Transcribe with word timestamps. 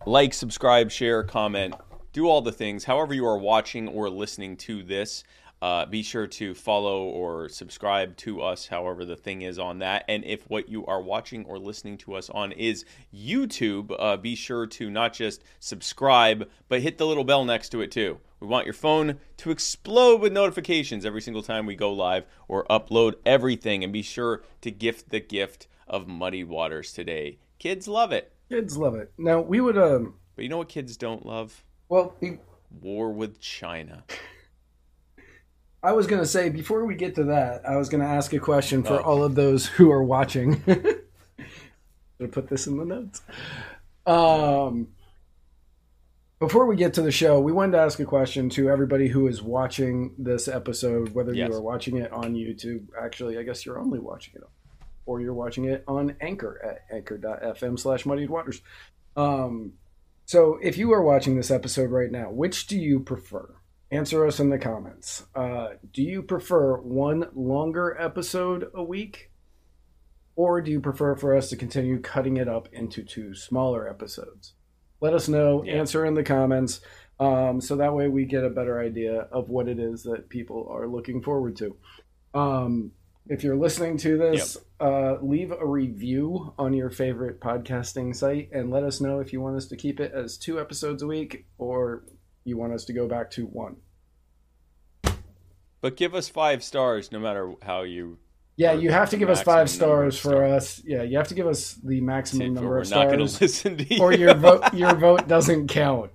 like, 0.05 0.33
subscribe, 0.33 0.91
share, 0.91 1.23
comment, 1.23 1.75
do 2.13 2.27
all 2.27 2.41
the 2.41 2.51
things. 2.51 2.83
However, 2.83 3.13
you 3.13 3.25
are 3.25 3.37
watching 3.37 3.87
or 3.87 4.09
listening 4.09 4.57
to 4.57 4.83
this, 4.83 5.23
uh, 5.61 5.85
be 5.87 6.03
sure 6.03 6.27
to 6.27 6.53
follow 6.53 7.05
or 7.05 7.49
subscribe 7.49 8.15
to 8.17 8.41
us, 8.41 8.67
however, 8.67 9.05
the 9.05 9.15
thing 9.15 9.41
is 9.41 9.57
on 9.57 9.79
that. 9.79 10.05
And 10.07 10.23
if 10.23 10.43
what 10.49 10.69
you 10.69 10.85
are 10.85 11.01
watching 11.01 11.45
or 11.45 11.57
listening 11.57 11.97
to 11.99 12.13
us 12.13 12.29
on 12.29 12.51
is 12.51 12.85
YouTube, 13.13 13.95
uh, 13.97 14.17
be 14.17 14.35
sure 14.35 14.67
to 14.67 14.89
not 14.89 15.13
just 15.13 15.43
subscribe, 15.59 16.47
but 16.69 16.81
hit 16.81 16.97
the 16.97 17.07
little 17.07 17.23
bell 17.23 17.43
next 17.43 17.69
to 17.69 17.81
it 17.81 17.91
too. 17.91 18.19
We 18.39 18.47
want 18.47 18.65
your 18.65 18.73
phone 18.73 19.17
to 19.37 19.49
explode 19.49 20.21
with 20.21 20.31
notifications 20.31 21.05
every 21.05 21.21
single 21.21 21.41
time 21.41 21.65
we 21.65 21.75
go 21.75 21.91
live 21.91 22.25
or 22.47 22.65
upload 22.67 23.15
everything. 23.25 23.83
And 23.83 23.91
be 23.91 24.03
sure 24.03 24.43
to 24.61 24.69
gift 24.69 25.09
the 25.09 25.19
gift 25.19 25.67
of 25.87 26.07
Muddy 26.07 26.43
Waters 26.43 26.93
today. 26.93 27.39
Kids 27.57 27.87
love 27.87 28.11
it. 28.11 28.31
Kids 28.49 28.77
love 28.77 28.93
it. 28.95 29.11
Now 29.17 29.41
we 29.41 29.59
would, 29.59 29.77
um, 29.77 30.13
But 30.35 30.43
you 30.43 30.49
know 30.49 30.59
what 30.59 30.69
kids 30.69 30.97
don't 30.97 31.25
love? 31.25 31.63
well, 31.89 32.15
we, 32.19 32.37
War 32.81 33.11
with 33.11 33.39
China. 33.39 34.03
I 35.83 35.93
was 35.93 36.07
gonna 36.07 36.25
say 36.25 36.49
before 36.49 36.85
we 36.85 36.95
get 36.95 37.15
to 37.15 37.25
that, 37.25 37.67
I 37.67 37.75
was 37.77 37.87
gonna 37.89 38.05
ask 38.05 38.33
a 38.33 38.39
question 38.39 38.83
for 38.83 38.95
Oh. 38.99 39.03
all 39.03 39.23
of 39.23 39.35
those 39.35 39.65
who 39.67 39.91
are 39.91 40.03
watching. 40.03 40.63
Should 42.19 42.31
put 42.31 42.47
this 42.49 42.65
in 42.67 42.77
the 42.77 42.85
notes. 42.85 43.21
Um, 44.07 44.87
before 46.39 46.65
we 46.65 46.75
get 46.75 46.93
to 46.95 47.01
the 47.01 47.11
show, 47.11 47.39
we 47.39 47.51
wanted 47.51 47.73
to 47.73 47.79
ask 47.79 47.99
a 47.99 48.05
question 48.05 48.49
to 48.51 48.69
everybody 48.69 49.07
who 49.07 49.27
is 49.27 49.41
watching 49.41 50.13
this 50.17 50.47
episode, 50.47 51.09
whether 51.13 51.33
Yes. 51.33 51.49
you 51.49 51.55
are 51.55 51.61
watching 51.61 51.97
it 51.97 52.11
on 52.11 52.33
YouTube. 52.33 52.87
Actually, 52.99 53.37
I 53.37 53.43
guess 53.43 53.65
you're 53.65 53.79
only 53.79 53.99
watching 53.99 54.35
it, 54.35 54.43
or 55.05 55.21
you're 55.21 55.33
watching 55.33 55.65
it 55.65 55.83
on 55.87 56.15
Anchor 56.21 56.59
at 56.63 56.95
anchor.fm 56.95 57.77
slash 57.79 58.05
muddied 58.05 58.29
waters. 58.29 58.61
Um, 59.15 59.73
so 60.25 60.57
if 60.61 60.77
you 60.77 60.91
are 60.93 61.01
watching 61.01 61.35
this 61.37 61.51
episode 61.51 61.91
right 61.91 62.11
now, 62.11 62.31
which 62.31 62.67
do 62.67 62.77
you 62.79 62.99
prefer? 62.99 63.49
Answer 63.89 64.25
us 64.25 64.39
in 64.39 64.49
the 64.49 64.57
comments. 64.57 65.25
Uh, 65.33 65.69
do 65.93 66.03
you 66.03 66.21
prefer 66.21 66.77
one 66.77 67.27
longer 67.33 67.95
episode 67.99 68.69
a 68.73 68.83
week? 68.83 69.31
Or 70.35 70.61
do 70.61 70.69
you 70.69 70.81
prefer 70.81 71.15
for 71.15 71.35
us 71.35 71.49
to 71.49 71.55
continue 71.55 71.99
cutting 71.99 72.37
it 72.37 72.47
up 72.47 72.69
into 72.71 73.03
two 73.03 73.33
smaller 73.33 73.89
episodes? 73.89 74.53
Let 74.99 75.13
us 75.13 75.27
know. 75.27 75.63
Yeah. 75.63 75.75
Answer 75.75 76.05
in 76.05 76.15
the 76.15 76.23
comments. 76.23 76.81
Um, 77.19 77.61
so 77.61 77.77
that 77.77 77.95
way 77.95 78.07
we 78.07 78.25
get 78.25 78.43
a 78.43 78.49
better 78.49 78.79
idea 78.79 79.21
of 79.31 79.49
what 79.49 79.67
it 79.67 79.79
is 79.79 80.03
that 80.03 80.29
people 80.29 80.67
are 80.69 80.87
looking 80.87 81.23
forward 81.23 81.55
to. 81.57 81.75
Um, 82.33 82.91
if 83.29 83.43
you're 83.43 83.57
listening 83.57 83.97
to 83.99 84.17
this, 84.17 84.57
uh, 84.79 85.15
leave 85.21 85.51
a 85.51 85.65
review 85.65 86.53
on 86.57 86.73
your 86.73 86.89
favorite 86.89 87.39
podcasting 87.41 88.15
site 88.15 88.49
and 88.53 88.69
let 88.69 88.83
us 88.83 89.01
know 89.01 89.19
if 89.19 89.33
you 89.33 89.41
want 89.41 89.57
us 89.57 89.67
to 89.67 89.75
keep 89.75 89.99
it 89.99 90.11
as 90.13 90.37
two 90.37 90.59
episodes 90.59 91.01
a 91.01 91.07
week 91.07 91.45
or 91.57 92.03
you 92.47 92.57
want 92.57 92.73
us 92.73 92.85
to 92.85 92.93
go 92.93 93.07
back 93.07 93.29
to 93.31 93.45
one. 93.45 93.75
But 95.81 95.95
give 95.95 96.15
us 96.15 96.27
five 96.29 96.63
stars 96.63 97.11
no 97.11 97.19
matter 97.19 97.53
how 97.61 97.83
you. 97.83 98.17
Yeah, 98.55 98.73
you 98.73 98.89
have 98.89 99.11
to 99.11 99.17
give 99.17 99.29
us 99.29 99.43
five 99.43 99.69
stars 99.69 100.17
for 100.17 100.43
us. 100.43 100.81
Yeah, 100.83 101.03
you 101.03 101.17
have 101.17 101.27
to 101.27 101.35
give 101.35 101.45
us 101.45 101.73
the 101.83 102.01
maximum 102.01 102.55
number 102.55 102.69
we're 102.71 102.81
of 102.81 102.89
not 102.89 103.05
going 103.07 103.19
to 103.19 103.27
stars, 103.27 103.41
listen 103.41 103.77
to 103.77 103.83
you. 103.95 104.01
or 104.01 104.11
your 104.13 104.33
vote 104.33 104.63
your 104.73 104.95
vote 104.95 105.27
doesn't 105.27 105.67
count. 105.67 106.11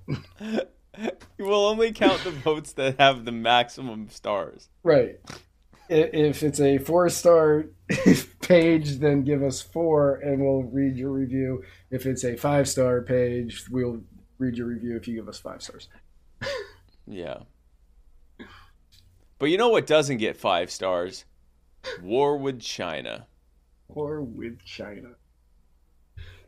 we'll 1.38 1.66
only 1.66 1.92
count 1.92 2.24
the 2.24 2.32
votes 2.32 2.72
that 2.72 2.98
have 2.98 3.24
the 3.24 3.30
maximum 3.30 4.08
stars. 4.08 4.68
Right. 4.82 5.20
If 5.88 6.42
it's 6.42 6.58
a 6.58 6.78
four 6.78 7.08
star 7.10 7.66
page, 8.40 8.98
then 8.98 9.22
give 9.22 9.42
us 9.44 9.60
four, 9.60 10.16
and 10.16 10.40
we'll 10.42 10.62
read 10.62 10.96
your 10.96 11.10
review. 11.10 11.62
If 11.90 12.06
it's 12.06 12.24
a 12.24 12.36
five 12.36 12.68
star 12.68 13.02
page, 13.02 13.66
we'll 13.70 14.00
read 14.38 14.56
your 14.56 14.66
review 14.66 14.96
if 14.96 15.06
you 15.06 15.14
give 15.14 15.28
us 15.28 15.38
five 15.38 15.62
stars. 15.62 15.88
Yeah. 17.06 17.38
But 19.38 19.46
you 19.46 19.58
know 19.58 19.70
what 19.70 19.86
doesn't 19.86 20.18
get 20.18 20.36
five 20.36 20.70
stars? 20.70 21.24
War 22.00 22.36
with 22.36 22.60
China. 22.60 23.26
War 23.88 24.22
with 24.22 24.64
China. 24.64 25.10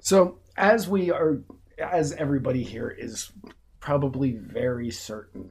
So, 0.01 0.39
as 0.57 0.89
we 0.89 1.11
are, 1.11 1.41
as 1.79 2.13
everybody 2.13 2.63
here 2.63 2.89
is 2.89 3.33
probably 3.81 4.33
very 4.33 4.91
certain, 4.91 5.51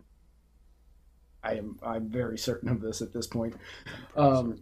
I 1.44 1.56
am, 1.56 1.80
I'm 1.84 2.10
very 2.10 2.38
certain 2.38 2.70
of 2.70 2.82
this 2.82 3.02
at 3.02 3.14
this 3.14 3.28
point. 3.28 3.56
Um, 4.16 4.62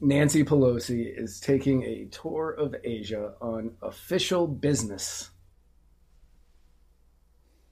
Nancy 0.00 0.44
Pelosi 0.44 1.16
is 1.16 1.40
taking 1.40 1.84
a 1.84 2.06
tour 2.06 2.50
of 2.50 2.74
Asia 2.84 3.32
on 3.40 3.70
official 3.82 4.46
business. 4.46 5.30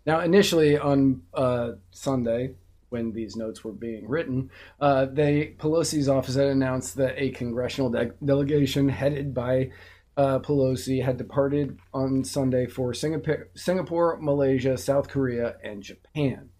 Now, 0.06 0.20
initially 0.20 0.78
on 0.78 1.22
uh, 1.34 1.72
Sunday, 1.90 2.54
when 2.90 3.12
these 3.12 3.34
notes 3.34 3.64
were 3.64 3.72
being 3.72 4.08
written, 4.08 4.50
uh, 4.80 5.06
they 5.06 5.54
Pelosi's 5.58 6.08
office 6.08 6.36
had 6.36 6.46
announced 6.46 6.96
that 6.96 7.20
a 7.20 7.30
congressional 7.30 7.90
de- 7.90 8.12
delegation 8.24 8.88
headed 8.88 9.34
by 9.34 9.70
uh, 10.16 10.38
Pelosi 10.38 11.04
had 11.04 11.16
departed 11.16 11.78
on 11.92 12.24
Sunday 12.24 12.66
for 12.66 12.94
Singapore, 12.94 13.48
Singapore, 13.54 14.18
Malaysia, 14.20 14.78
South 14.78 15.08
Korea, 15.08 15.56
and 15.62 15.82
Japan. 15.82 16.50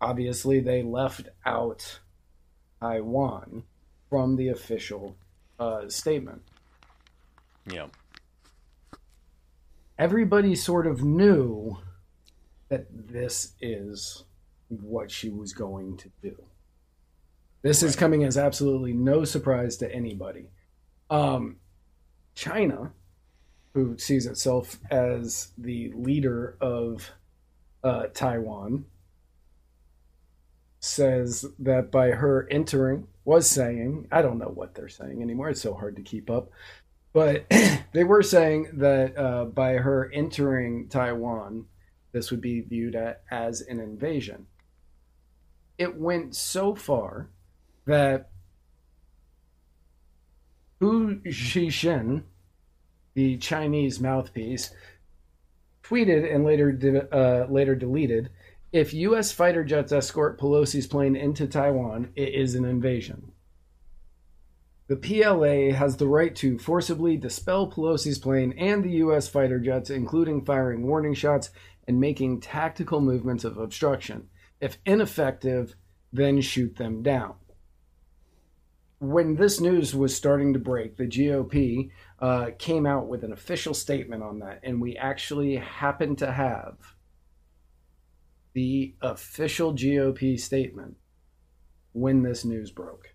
Obviously, 0.00 0.60
they 0.60 0.82
left 0.82 1.28
out 1.44 2.00
Taiwan 2.80 3.64
from 4.08 4.36
the 4.36 4.48
official 4.48 5.16
uh, 5.58 5.88
statement. 5.88 6.42
Yeah. 7.70 7.86
Everybody 9.98 10.54
sort 10.54 10.86
of 10.86 11.02
knew 11.02 11.78
that 12.68 12.86
this 12.90 13.52
is 13.60 14.24
what 14.68 15.10
she 15.10 15.28
was 15.28 15.52
going 15.52 15.96
to 15.96 16.10
do. 16.22 16.36
This 17.62 17.82
is 17.82 17.96
coming 17.96 18.24
as 18.24 18.36
absolutely 18.36 18.92
no 18.92 19.24
surprise 19.24 19.76
to 19.78 19.92
anybody. 19.92 20.46
Um, 21.10 21.56
China, 22.34 22.92
who 23.74 23.98
sees 23.98 24.26
itself 24.26 24.78
as 24.90 25.52
the 25.56 25.92
leader 25.94 26.56
of 26.60 27.10
uh, 27.82 28.06
Taiwan, 28.14 28.84
says 30.80 31.46
that 31.58 31.90
by 31.90 32.10
her 32.10 32.46
entering, 32.50 33.08
was 33.24 33.48
saying, 33.50 34.06
I 34.12 34.22
don't 34.22 34.38
know 34.38 34.52
what 34.54 34.74
they're 34.74 34.88
saying 34.88 35.20
anymore. 35.20 35.50
It's 35.50 35.60
so 35.60 35.74
hard 35.74 35.96
to 35.96 36.02
keep 36.02 36.30
up. 36.30 36.50
But 37.12 37.46
they 37.92 38.04
were 38.04 38.22
saying 38.22 38.68
that 38.74 39.18
uh, 39.18 39.46
by 39.46 39.74
her 39.74 40.10
entering 40.12 40.88
Taiwan, 40.88 41.66
this 42.12 42.30
would 42.30 42.40
be 42.40 42.60
viewed 42.60 42.96
as 43.30 43.60
an 43.62 43.80
invasion. 43.80 44.46
it 45.78 45.94
went 45.98 46.34
so 46.34 46.74
far 46.74 47.28
that 47.84 48.30
Hu 50.80 51.16
Xijin, 51.16 52.22
the 53.14 53.36
Chinese 53.38 54.00
mouthpiece, 54.00 54.70
tweeted 55.82 56.34
and 56.34 56.44
later 56.44 56.72
de- 56.72 57.14
uh, 57.14 57.46
later 57.48 57.74
deleted, 57.74 58.30
"If 58.72 58.92
U.S. 58.94 59.32
fighter 59.32 59.64
jets 59.64 59.92
escort 59.92 60.38
Pelosi's 60.38 60.86
plane 60.86 61.16
into 61.16 61.46
Taiwan, 61.46 62.10
it 62.16 62.34
is 62.34 62.54
an 62.54 62.64
invasion." 62.64 63.32
The 64.88 64.96
PLA 64.96 65.72
has 65.72 65.96
the 65.96 66.06
right 66.06 66.34
to 66.36 66.58
forcibly 66.58 67.16
dispel 67.16 67.70
Pelosi's 67.70 68.18
plane 68.18 68.52
and 68.56 68.84
the 68.84 68.92
U.S. 68.92 69.28
fighter 69.28 69.58
jets, 69.58 69.90
including 69.90 70.44
firing 70.44 70.86
warning 70.86 71.14
shots 71.14 71.50
and 71.86 72.00
making 72.00 72.40
tactical 72.40 73.00
movements 73.00 73.44
of 73.44 73.58
obstruction. 73.58 74.28
If 74.60 74.78
ineffective, 74.84 75.76
then 76.12 76.40
shoot 76.40 76.76
them 76.76 77.02
down. 77.02 77.34
When 78.98 79.36
this 79.36 79.60
news 79.60 79.94
was 79.94 80.16
starting 80.16 80.54
to 80.54 80.58
break, 80.58 80.96
the 80.96 81.06
GOP 81.06 81.90
uh, 82.18 82.50
came 82.58 82.86
out 82.86 83.08
with 83.08 83.24
an 83.24 83.32
official 83.32 83.74
statement 83.74 84.22
on 84.22 84.38
that, 84.38 84.60
and 84.62 84.80
we 84.80 84.96
actually 84.96 85.56
happened 85.56 86.18
to 86.18 86.32
have 86.32 86.76
the 88.54 88.94
official 89.02 89.74
GOP 89.74 90.40
statement 90.40 90.96
when 91.92 92.22
this 92.22 92.44
news 92.44 92.70
broke. 92.70 93.14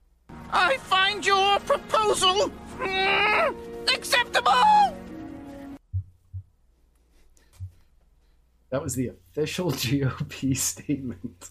I 0.52 0.78
find 0.78 1.26
your 1.26 1.60
proposal 1.62 2.52
mm, 2.78 3.56
acceptable. 3.92 4.91
That 8.72 8.82
was 8.82 8.96
the 8.96 9.08
official 9.10 9.72
GOP 9.72 10.56
statement. 10.58 11.50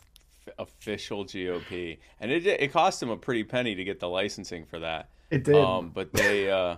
Official 0.59 1.25
GOP, 1.25 1.99
and 2.19 2.31
it 2.31 2.47
it 2.47 2.73
cost 2.73 3.01
them 3.01 3.09
a 3.11 3.17
pretty 3.17 3.45
penny 3.45 3.75
to 3.75 3.85
get 3.85 4.01
the 4.01 4.09
licensing 4.09 4.67
for 4.67 4.81
that. 4.81 5.09
It 5.31 5.45
did. 5.45 5.55
Um, 5.55 5.91
but 5.91 6.13
they 6.13 6.51
uh, 6.51 6.77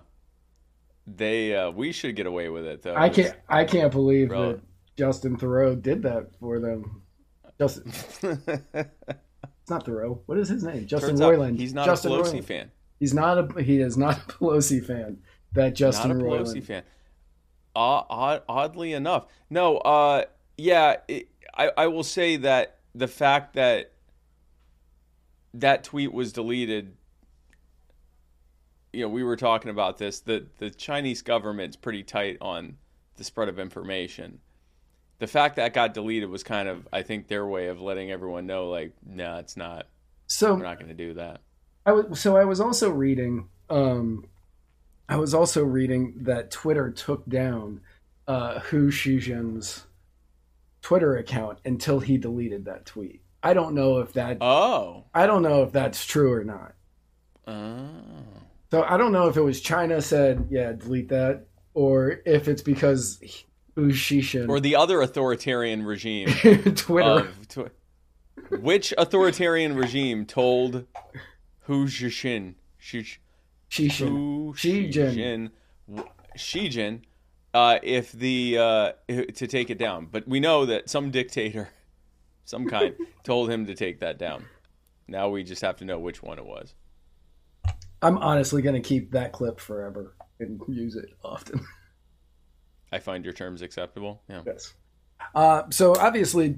they 1.07 1.57
uh, 1.57 1.71
we 1.71 1.91
should 1.93 2.15
get 2.15 2.27
away 2.27 2.49
with 2.49 2.65
it 2.67 2.83
though. 2.83 2.95
I 2.95 3.09
can't. 3.09 3.35
I 3.49 3.65
can't 3.65 3.91
believe 3.91 4.29
Bro. 4.29 4.53
that 4.53 4.61
Justin 4.97 5.37
Thoreau 5.37 5.75
did 5.75 6.03
that 6.03 6.29
for 6.39 6.61
them. 6.61 7.03
Justin, 7.59 7.93
it's 8.73 9.71
not 9.71 9.85
Thoreau. 9.87 10.21
What 10.27 10.39
is 10.39 10.49
his 10.49 10.63
name? 10.63 10.87
Justin 10.87 11.17
Turns 11.17 11.21
Roiland. 11.21 11.57
he's 11.59 11.75
not 11.75 11.87
Justin 11.87 12.13
a 12.13 12.17
Pelosi 12.17 12.35
Roiland. 12.41 12.45
fan. 12.45 12.71
He's 13.01 13.15
not 13.15 13.39
a. 13.39 13.63
He 13.63 13.81
is 13.81 13.97
not 13.97 14.17
a 14.19 14.21
Pelosi 14.33 14.85
fan. 14.85 15.19
That 15.55 15.75
Justin 15.75 16.11
not 16.11 16.21
a 16.21 16.21
Roiland. 16.25 16.47
Pelosi 16.47 16.63
fan. 16.63 16.83
Uh, 17.75 18.39
oddly 18.49 18.93
enough, 18.93 19.27
no. 19.49 19.79
Uh, 19.79 20.25
yeah, 20.57 20.97
it, 21.09 21.29
I 21.55 21.71
I 21.77 21.87
will 21.87 22.05
say 22.05 22.37
that 22.37 22.79
the 22.95 23.09
fact 23.09 23.55
that 23.55 23.93
that 25.55 25.85
tweet 25.85 26.13
was 26.13 26.33
deleted. 26.33 26.97
You 28.93 29.03
know, 29.03 29.09
we 29.09 29.23
were 29.23 29.37
talking 29.37 29.71
about 29.71 29.99
this. 29.99 30.21
The 30.21 30.47
the 30.59 30.71
Chinese 30.71 31.23
government's 31.23 31.77
pretty 31.77 32.03
tight 32.03 32.39
on 32.41 32.77
the 33.17 33.25
spread 33.25 33.49
of 33.49 33.59
information. 33.59 34.41
The 35.19 35.27
fact 35.27 35.57
that 35.57 35.73
got 35.73 35.95
deleted 35.95 36.29
was 36.29 36.43
kind 36.43 36.69
of, 36.69 36.89
I 36.93 37.03
think, 37.03 37.29
their 37.29 37.47
way 37.47 37.69
of 37.69 37.81
letting 37.81 38.11
everyone 38.11 38.47
know, 38.47 38.69
like, 38.69 38.93
no, 39.07 39.37
it's 39.37 39.57
not. 39.57 39.87
So 40.27 40.55
We're 40.55 40.63
not 40.63 40.79
going 40.79 40.89
to 40.89 40.95
do 40.95 41.15
that. 41.15 41.43
I 41.87 41.93
was 41.93 42.21
so 42.21 42.37
I 42.37 42.45
was 42.45 42.61
also 42.61 42.91
reading. 42.91 43.49
Um, 43.71 44.27
I 45.09 45.17
was 45.17 45.35
also 45.35 45.63
reading 45.63 46.15
that 46.23 46.51
Twitter 46.51 46.91
took 46.91 47.27
down 47.29 47.81
uh, 48.27 48.61
Hu 48.61 48.91
Xijin's 48.91 49.85
Twitter 50.83 51.17
account 51.17 51.59
until 51.65 52.01
he 52.01 52.19
deleted 52.19 52.67
that 52.67 52.85
tweet. 52.85 53.23
I 53.43 53.55
don't 53.55 53.75
know 53.75 53.99
if 53.99 54.13
that. 54.13 54.39
Oh. 54.41 55.05
I 55.15 55.27
don't 55.27 55.43
know 55.43 55.63
if 55.63 55.73
that's 55.73 56.05
true 56.05 56.33
or 56.33 56.45
not. 56.45 56.75
Oh. 57.47 57.89
So 58.71 58.83
I 58.85 58.97
don't 58.97 59.13
know 59.13 59.29
if 59.29 59.37
it 59.37 59.43
was 59.43 59.61
China 59.61 60.01
said, 60.03 60.47
yeah, 60.51 60.73
delete 60.73 61.09
that, 61.09 61.47
or 61.75 62.21
if 62.25 62.49
it's 62.49 62.63
because 62.63 63.21
Hu 63.75 63.89
Xijin 63.89 64.49
Or 64.49 64.61
the 64.61 64.77
other 64.77 65.01
authoritarian 65.03 65.83
regime 65.83 66.29
Twitter. 66.77 67.29
of 67.29 67.49
tw- 67.49 67.71
which 68.63 68.95
authoritarian 68.97 69.75
regime 69.77 70.25
told 70.27 70.87
Hu 71.63 71.87
Jin 71.89 72.55
Shi 72.79 73.19
Shijin. 73.71 75.51
Hu 75.89 76.05
Xi 77.55 77.59
Jin. 77.59 77.71
Jin 77.73 77.73
Xi 77.73 77.73
Jin 77.73 77.73
uh, 77.77 77.79
if 77.83 78.13
the 78.13 78.59
uh, 78.59 78.93
to 79.09 79.47
take 79.47 79.71
it 79.71 79.79
down. 79.79 80.07
But 80.11 80.27
we 80.27 80.41
know 80.41 80.67
that 80.67 80.89
some 80.89 81.11
dictator, 81.11 81.69
some 82.45 82.69
kind, 82.69 82.95
told 83.25 83.51
him 83.51 83.67
to 83.67 83.75
take 83.75 84.01
that 84.01 84.19
down. 84.19 84.45
Now 85.09 85.29
we 85.29 85.43
just 85.43 85.63
have 85.63 85.77
to 85.79 85.85
know 85.85 85.99
which 85.99 86.23
one 86.23 86.39
it 86.39 86.47
was. 86.47 86.75
I'm 88.01 88.19
honestly 88.19 88.63
going 88.63 88.81
to 88.81 88.87
keep 88.87 89.13
that 89.13 89.33
clip 89.33 89.61
forever 89.61 90.17
and 90.41 90.61
use 90.69 90.97
it 90.97 91.11
often. 91.25 91.65
I 92.93 92.99
find 92.99 93.25
your 93.25 93.33
terms 93.33 93.63
acceptable. 93.63 94.23
Yeah. 94.29 94.43
Yes. 94.45 94.75
Uh, 95.35 95.63
so 95.71 95.95
obviously, 95.97 96.57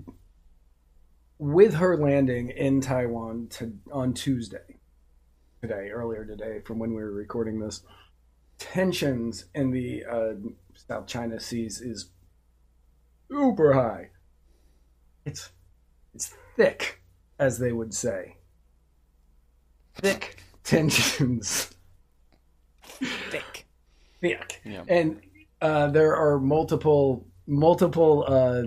with 1.39 1.75
her 1.75 1.97
landing 1.99 2.49
in 2.51 2.81
Taiwan 2.81 3.49
to, 3.51 3.73
on 3.93 4.15
Tuesday, 4.15 4.79
today, 5.61 5.91
earlier 5.91 6.25
today, 6.25 6.61
from 6.65 6.79
when 6.79 6.91
we 6.95 7.03
were 7.03 7.13
recording 7.13 7.61
this, 7.61 7.83
tensions 8.59 9.45
in 9.55 9.71
the 9.71 10.05
uh, 10.11 10.33
South 10.77 11.07
China 11.07 11.41
Seas 11.41 11.81
is 11.81 12.11
uber 13.31 13.73
high. 13.73 14.11
It's 15.25 15.51
it's 16.15 16.35
thick, 16.57 17.01
as 17.39 17.59
they 17.59 17.73
would 17.73 17.95
say. 17.95 18.37
Thick 19.95 20.39
tensions. 20.63 21.71
Thick. 22.83 23.67
Thick. 24.21 24.61
Yeah. 24.65 24.85
and 24.89 25.21
uh, 25.61 25.89
there 25.89 26.17
are 26.17 26.39
multiple 26.39 27.27
multiple 27.47 28.25
uh, 28.27 28.63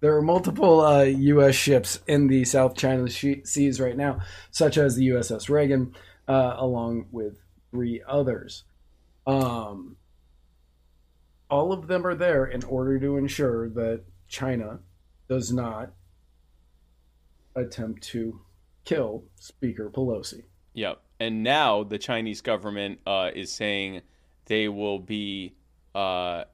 there 0.00 0.16
are 0.16 0.22
multiple 0.22 0.80
uh, 0.80 1.02
U.S. 1.02 1.54
ships 1.54 2.00
in 2.08 2.26
the 2.26 2.44
South 2.44 2.76
China 2.76 3.08
Seas 3.08 3.80
right 3.80 3.96
now, 3.96 4.18
such 4.50 4.76
as 4.76 4.96
the 4.96 5.08
USS 5.10 5.48
Reagan, 5.48 5.94
uh, 6.26 6.54
along 6.56 7.06
with 7.12 7.38
three 7.70 8.02
others. 8.06 8.64
Um, 9.28 9.96
all 11.52 11.70
of 11.70 11.86
them 11.86 12.06
are 12.06 12.14
there 12.14 12.46
in 12.46 12.64
order 12.64 12.98
to 12.98 13.18
ensure 13.18 13.68
that 13.68 14.02
China 14.26 14.78
does 15.28 15.52
not 15.52 15.90
attempt 17.54 18.02
to 18.02 18.40
kill 18.86 19.24
Speaker 19.36 19.90
Pelosi. 19.90 20.44
Yep. 20.72 21.02
And 21.20 21.42
now 21.42 21.84
the 21.84 21.98
Chinese 21.98 22.40
government 22.40 23.00
uh, 23.06 23.30
is 23.34 23.52
saying 23.52 24.00
they 24.46 24.66
will 24.68 24.98
be 24.98 25.54
uh, 25.94 26.44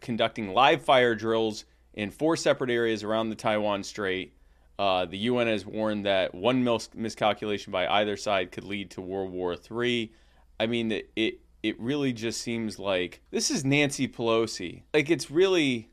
conducting 0.00 0.54
live 0.54 0.82
fire 0.82 1.14
drills 1.14 1.66
in 1.92 2.10
four 2.10 2.34
separate 2.34 2.70
areas 2.70 3.04
around 3.04 3.28
the 3.28 3.36
Taiwan 3.36 3.82
Strait. 3.82 4.32
Uh, 4.78 5.04
the 5.04 5.18
UN 5.18 5.46
has 5.46 5.66
warned 5.66 6.06
that 6.06 6.34
one 6.34 6.64
mis- 6.64 6.88
miscalculation 6.94 7.70
by 7.70 7.86
either 7.86 8.16
side 8.16 8.50
could 8.50 8.64
lead 8.64 8.92
to 8.92 9.02
World 9.02 9.30
War 9.30 9.54
III. 9.70 10.10
I 10.58 10.66
mean, 10.66 11.02
it, 11.16 11.40
it 11.62 11.78
really 11.80 12.12
just 12.12 12.40
seems 12.40 12.78
like 12.78 13.20
this 13.30 13.50
is 13.50 13.64
Nancy 13.64 14.06
Pelosi. 14.08 14.82
Like 14.94 15.10
it's 15.10 15.30
really, 15.30 15.90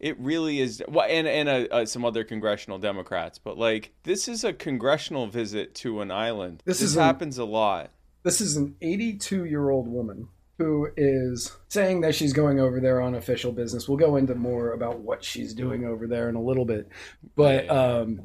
it 0.00 0.18
really 0.18 0.60
is. 0.60 0.82
Well, 0.88 1.06
and 1.08 1.26
and 1.26 1.48
uh, 1.48 1.66
uh, 1.74 1.84
some 1.86 2.04
other 2.04 2.24
congressional 2.24 2.78
Democrats, 2.78 3.38
but 3.38 3.56
like 3.58 3.92
this 4.02 4.28
is 4.28 4.44
a 4.44 4.52
congressional 4.52 5.26
visit 5.26 5.74
to 5.76 6.00
an 6.00 6.10
island. 6.10 6.62
This 6.64 6.80
This, 6.80 6.90
is 6.90 6.96
an- 6.96 7.02
happens 7.04 7.38
a 7.38 7.44
lot. 7.44 7.90
This 8.22 8.40
is 8.40 8.56
an 8.56 8.76
82 8.80 9.46
year 9.46 9.70
old 9.70 9.88
woman 9.88 10.28
who 10.58 10.88
is 10.96 11.56
saying 11.68 12.02
that 12.02 12.14
she's 12.14 12.32
going 12.32 12.60
over 12.60 12.78
there 12.78 13.00
on 13.00 13.14
official 13.16 13.50
business. 13.50 13.88
We'll 13.88 13.98
go 13.98 14.14
into 14.16 14.34
more 14.36 14.72
about 14.74 15.00
what 15.00 15.24
she's 15.24 15.54
doing 15.54 15.84
over 15.84 16.06
there 16.06 16.28
in 16.28 16.36
a 16.36 16.40
little 16.42 16.64
bit. 16.64 16.88
But 17.34 17.64
Yeah. 17.64 17.72
um, 17.72 18.20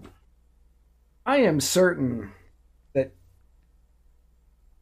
I 1.26 1.38
am 1.38 1.60
certain 1.60 2.32
that 2.94 3.12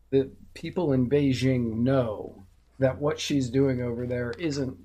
the 0.09 0.31
people 0.55 0.93
in 0.93 1.07
Beijing 1.07 1.75
know 1.77 2.43
that 2.79 2.97
what 2.99 3.19
she's 3.19 3.49
doing 3.51 3.81
over 3.83 4.07
there 4.07 4.31
isn't 4.39 4.75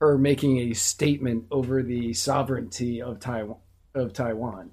her 0.00 0.18
making 0.18 0.58
a 0.58 0.74
statement 0.74 1.46
over 1.50 1.82
the 1.82 2.12
sovereignty 2.12 3.00
of 3.00 3.18
Taiwan. 3.18 3.56
Of 3.94 4.12
Taiwan, 4.12 4.70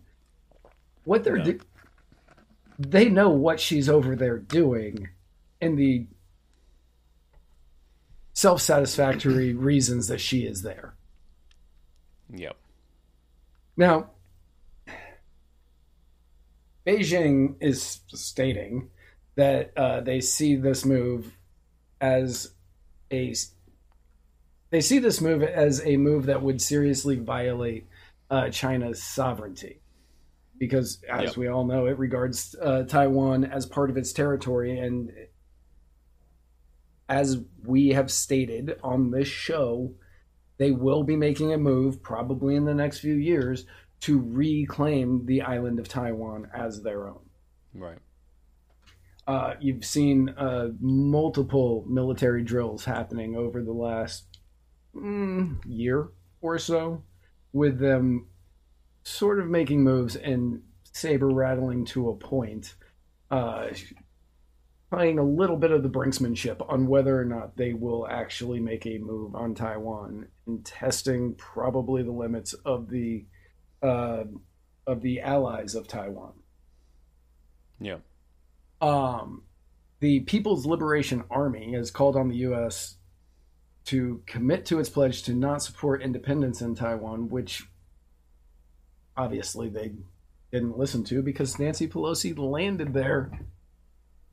what 1.06 1.24
they're 1.24 1.38
No. 1.38 1.44
do- 1.46 1.60
they 2.78 3.08
know 3.10 3.30
what 3.30 3.60
she's 3.60 3.88
over 3.90 4.16
there 4.16 4.38
doing 4.38 5.10
and 5.62 5.80
the 5.80 6.06
self-satisfactory 8.34 9.54
reasons 9.56 10.08
that 10.10 10.20
she 10.20 10.46
is 10.46 10.62
there. 10.62 10.94
Yep. 12.30 12.56
Now, 13.78 14.10
Beijing 16.86 17.56
is 17.62 18.02
stating 18.10 18.90
that 19.36 19.72
uh, 19.78 20.02
they 20.02 20.22
see 20.22 20.56
this 20.56 20.86
move 20.86 21.38
as 22.02 22.54
a 23.12 23.34
they 24.70 24.82
see 24.82 25.00
this 25.00 25.22
move 25.22 25.44
as 25.44 25.86
a 25.86 25.98
move 25.98 26.26
that 26.26 26.42
would 26.42 26.62
seriously 26.62 27.18
violate 27.18 27.88
uh, 28.30 28.50
China's 28.50 29.02
sovereignty. 29.02 29.80
because, 30.58 31.02
as 31.10 31.32
Yep. 31.32 31.38
we 31.38 31.48
all 31.48 31.66
know, 31.66 31.86
it 31.86 31.98
regards 32.00 32.56
uh, 32.62 32.84
Taiwan 32.84 33.44
as 33.44 33.66
part 33.66 33.90
of 33.90 33.98
its 33.98 34.14
territory. 34.14 34.80
And 34.80 35.12
as 37.10 37.38
we 37.64 37.90
have 37.90 38.10
stated 38.12 38.78
on 38.84 39.12
this 39.12 39.28
show, 39.28 39.94
they 40.58 40.72
will 40.72 41.04
be 41.04 41.16
making 41.18 41.54
a 41.54 41.58
move, 41.58 42.02
probably 42.02 42.56
in 42.56 42.66
the 42.66 42.74
next 42.74 43.00
few 43.00 43.16
years, 43.16 43.66
to 44.02 44.18
reclaim 44.20 45.26
the 45.26 45.42
island 45.42 45.80
of 45.80 45.88
Taiwan 45.88 46.50
as 46.54 46.82
their 46.84 47.08
own. 47.10 47.20
Right. 47.74 47.98
Uh, 49.28 49.56
you've 49.60 49.84
seen 49.84 50.30
uh, 50.30 50.70
multiple 50.80 51.84
military 51.88 52.44
drills 52.44 52.86
happening 52.86 53.36
over 53.36 53.64
the 53.64 53.74
last 53.74 54.26
mm, 54.96 55.58
year 55.66 56.10
or 56.42 56.60
so, 56.60 57.04
with 57.52 57.80
them 57.80 58.28
sort 59.04 59.40
of 59.40 59.48
making 59.48 59.84
moves 59.84 60.16
and 60.16 60.62
saber 60.92 61.30
rattling 61.30 61.86
to 61.86 62.10
a 62.10 62.16
point, 62.16 62.76
uh, 63.32 63.68
playing 64.92 65.18
a 65.18 65.24
little 65.24 65.58
bit 65.58 65.72
of 65.72 65.84
the 65.84 65.90
brinksmanship 65.90 66.64
on 66.70 66.88
whether 66.88 67.20
or 67.20 67.26
not 67.26 67.58
they 67.58 67.74
will 67.74 68.08
actually 68.08 68.60
make 68.60 68.86
a 68.86 69.00
move 69.00 69.36
on 69.36 69.56
Taiwan 69.56 70.28
and 70.46 70.64
testing 70.64 71.34
probably 71.36 72.04
the 72.04 72.12
limits 72.12 72.54
of 72.66 72.90
the 72.90 73.26
uh, 73.82 74.24
of 74.88 75.02
the 75.02 75.22
allies 75.22 75.76
of 75.76 75.88
Taiwan. 75.88 76.34
Yeah. 77.80 77.98
Um, 78.82 79.44
the 80.00 80.22
People's 80.22 80.66
Liberation 80.66 81.24
Army 81.30 81.74
has 81.74 81.92
called 81.92 82.16
on 82.16 82.30
the 82.30 82.38
U.S. 82.38 82.98
to 83.86 84.22
commit 84.26 84.66
to 84.68 84.80
its 84.80 84.90
pledge 84.90 85.24
to 85.24 85.34
not 85.34 85.64
support 85.64 86.02
independence 86.02 86.62
in 86.62 86.76
Taiwan, 86.76 87.30
which 87.30 87.64
obviously 89.18 89.70
they 89.70 89.94
didn't 90.52 90.78
listen 90.78 91.04
to 91.06 91.22
because 91.22 91.60
Nancy 91.60 91.88
Pelosi 91.88 92.38
landed 92.38 92.94
there 92.94 93.32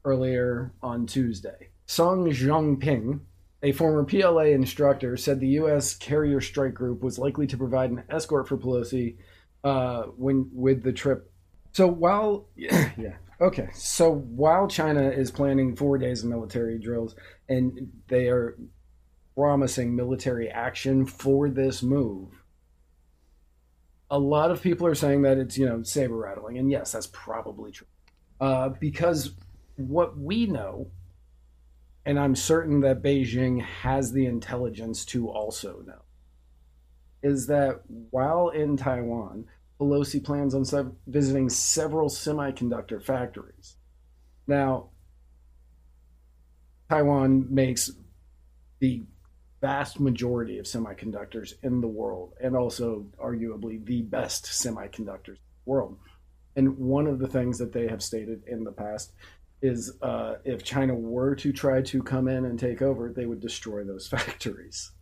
earlier 0.05 0.73
on 0.83 1.07
Tuesday. 1.07 1.69
Song 1.87 2.27
Zhongping, 2.27 3.21
a 3.63 3.73
former 3.73 4.05
PLA 4.05 4.47
instructor, 4.47 5.17
said 5.17 5.41
the 5.41 5.49
U.S. 5.49 5.95
carrier 5.95 6.41
strike 6.41 6.75
group 6.75 7.03
was 7.03 7.19
likely 7.19 7.47
to 7.47 7.57
provide 7.57 7.91
an 7.91 8.03
escort 8.09 8.49
for 8.49 8.57
Pelosi 8.57 9.17
uh, 9.65 10.03
when 10.17 10.51
with 10.53 10.83
the 10.83 10.93
trip. 10.93 11.31
So 11.73 11.87
while 11.87 12.47
yeah, 12.57 13.17
okay, 13.43 13.69
so 13.75 14.11
while 14.11 14.69
China 14.69 15.11
is 15.11 15.31
planning 15.31 15.75
four 15.75 15.99
days 15.99 16.23
of 16.23 16.31
military 16.31 16.79
drills 16.79 17.17
and 17.49 17.91
they 18.09 18.29
are 18.29 18.57
promising 19.37 19.97
military 19.97 20.49
action 20.49 21.05
for 21.05 21.49
this 21.49 21.83
move, 21.83 22.29
a 24.11 24.19
lot 24.19 24.51
of 24.51 24.63
people 24.63 24.87
are 24.87 24.95
saying 24.95 25.23
that 25.23 25.39
it's 25.39 25.59
you 25.59 25.67
know 25.67 25.83
saber 25.83 26.17
rattling, 26.17 26.59
and 26.59 26.71
yes, 26.71 26.93
that's 26.93 27.09
probably 27.09 27.73
true. 27.73 27.87
Uh, 28.41 28.69
because 28.69 29.33
what 29.77 30.19
we 30.19 30.47
know, 30.47 30.91
and 32.05 32.19
I'm 32.19 32.37
certain 32.37 32.81
that 32.81 33.03
Beijing 33.03 33.63
has 33.63 34.13
the 34.13 34.27
intelligence 34.27 35.05
to 35.07 35.29
also 35.29 35.83
know, 35.87 36.03
is 37.23 37.47
that 37.47 37.81
while 38.11 38.51
in 38.51 38.77
Taiwan, 38.77 39.47
Pelosi 39.83 40.23
plans 40.23 40.55
on 40.55 40.97
visiting 41.09 41.49
several 41.49 42.09
semiconductor 42.09 43.03
factories. 43.03 43.77
Now, 44.47 44.91
Taiwan 46.89 47.53
makes 47.53 47.91
the 48.79 49.03
vast 49.61 49.99
majority 49.99 50.59
of 50.59 50.67
semiconductors 50.67 51.55
in 51.65 51.81
the 51.81 51.89
world, 51.89 52.35
and 52.41 52.57
also 52.57 53.07
arguably 53.21 53.85
the 53.85 54.03
best 54.03 54.45
semiconductors 54.45 55.29
in 55.29 55.49
the 55.65 55.71
world. 55.71 55.99
And 56.55 56.79
one 56.79 57.09
of 57.09 57.19
the 57.19 57.29
things 57.29 57.59
that 57.59 57.73
they 57.73 57.89
have 57.89 58.03
stated 58.03 58.43
in 58.47 58.63
the 58.63 58.73
past 58.73 59.15
is 59.63 59.93
uh, 60.03 60.37
if 60.45 60.63
China 60.63 60.95
were 60.95 61.35
to 61.37 61.53
try 61.53 61.83
to 61.83 62.03
come 62.03 62.29
in 62.29 62.45
and 62.45 62.59
take 62.59 62.83
over, 62.83 63.13
they 63.13 63.27
would 63.27 63.41
destroy 63.41 63.83
those 63.83 64.07
factories. 64.17 64.93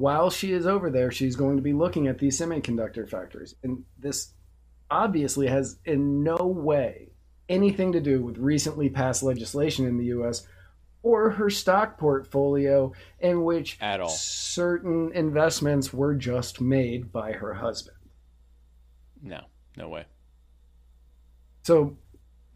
While 0.00 0.30
she 0.30 0.52
is 0.52 0.66
over 0.66 0.88
there, 0.88 1.10
she's 1.10 1.36
going 1.36 1.56
to 1.56 1.62
be 1.62 1.74
looking 1.74 2.08
at 2.08 2.18
these 2.18 2.40
semiconductor 2.40 3.06
factories. 3.06 3.54
And 3.62 3.84
this 3.98 4.32
obviously 4.90 5.46
has 5.46 5.78
in 5.84 6.24
no 6.24 6.38
way 6.38 7.10
anything 7.50 7.92
to 7.92 8.00
do 8.00 8.22
with 8.22 8.38
recently 8.38 8.88
passed 8.88 9.22
legislation 9.22 9.84
in 9.84 9.98
the 9.98 10.06
US 10.06 10.46
or 11.02 11.28
her 11.28 11.50
stock 11.50 11.98
portfolio 11.98 12.94
in 13.18 13.44
which 13.44 13.76
At 13.82 14.00
all. 14.00 14.08
certain 14.08 15.12
investments 15.12 15.92
were 15.92 16.14
just 16.14 16.62
made 16.62 17.12
by 17.12 17.32
her 17.32 17.52
husband. 17.52 17.98
No. 19.22 19.42
No 19.76 19.90
way. 19.90 20.06
So 21.62 21.98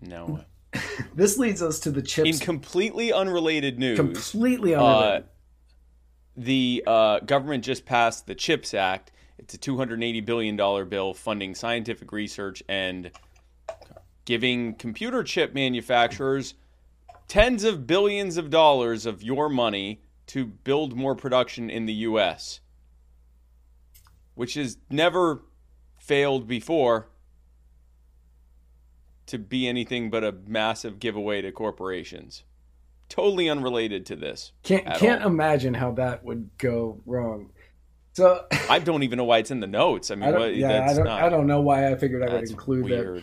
No 0.01 0.25
way. 0.73 0.81
this 1.15 1.37
leads 1.37 1.61
us 1.61 1.79
to 1.81 1.91
the 1.91 2.01
chips. 2.01 2.27
In 2.27 2.39
completely 2.39 3.13
unrelated 3.13 3.79
news, 3.79 3.99
completely 3.99 4.75
uh, 4.75 4.83
unrelated. 4.83 5.29
The 6.37 6.83
uh, 6.87 7.21
government 7.21 7.64
just 7.64 7.85
passed 7.85 8.26
the 8.26 8.35
CHIPS 8.35 8.75
Act. 8.75 9.12
It's 9.38 9.55
a 9.55 9.59
$280 9.59 10.25
billion 10.25 10.57
bill 10.88 11.14
funding 11.14 11.55
scientific 11.55 12.12
research 12.12 12.62
and 12.69 13.11
giving 14.25 14.75
computer 14.75 15.23
chip 15.23 15.55
manufacturers 15.55 16.55
tens 17.29 17.64
of 17.64 17.87
billions 17.87 18.37
of 18.37 18.50
dollars 18.50 19.07
of 19.07 19.23
your 19.23 19.49
money 19.49 20.00
to 20.26 20.45
build 20.47 20.97
more 20.97 21.14
production 21.14 21.71
in 21.71 21.87
the 21.87 21.93
U.S., 21.93 22.61
which 24.35 24.55
has 24.55 24.79
never 24.91 25.43
failed 25.99 26.47
before 26.47 27.09
to 29.26 29.38
be 29.38 29.67
anything 29.67 30.11
but 30.11 30.25
a 30.25 30.33
massive 30.47 30.99
giveaway 30.99 31.41
to 31.41 31.50
corporations. 31.50 32.45
Totally 33.14 33.49
unrelated 33.49 34.06
to 34.06 34.16
this. 34.16 34.50
can't 34.64 34.85
can't 34.97 35.23
all. 35.23 35.28
imagine 35.28 35.73
how 35.73 35.92
that 35.92 36.25
would 36.25 36.50
go 36.59 37.00
wrong. 37.06 37.50
So 38.14 38.44
I 38.68 38.80
don't 38.80 39.04
even 39.04 39.18
know 39.18 39.25
why 39.25 39.38
it's 39.38 39.52
in 39.52 39.61
the 39.61 39.68
notes. 39.68 40.11
I 40.11 40.16
mean, 40.16 40.25
I 40.28 40.33
don't, 40.33 40.40
what, 40.40 40.56
yeah, 40.56 40.68
that's 40.68 40.92
I 40.92 40.97
don't, 40.97 41.04
not, 41.04 41.23
I 41.23 41.28
don't 41.28 41.47
know 41.47 41.61
why 41.61 41.92
I 41.92 41.94
figured 41.94 42.28
I 42.28 42.35
would 42.35 42.50
include 42.50 42.87
that. 42.87 43.23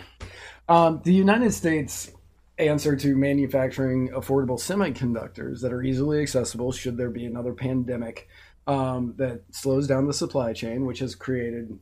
Um, 0.73 1.01
the 1.03 1.13
United 1.13 1.53
States 1.53 2.09
answer 2.57 2.95
to 2.95 3.17
manufacturing 3.17 4.09
affordable 4.09 4.57
semiconductors 4.57 5.59
that 5.59 5.73
are 5.73 5.83
easily 5.83 6.21
accessible 6.21 6.71
should 6.71 6.95
there 6.95 7.09
be 7.09 7.25
another 7.25 7.53
pandemic 7.53 8.29
um, 8.67 9.13
that 9.17 9.41
slows 9.51 9.87
down 9.87 10.07
the 10.07 10.13
supply 10.13 10.53
chain, 10.53 10.85
which 10.85 10.99
has 10.99 11.15
created 11.15 11.77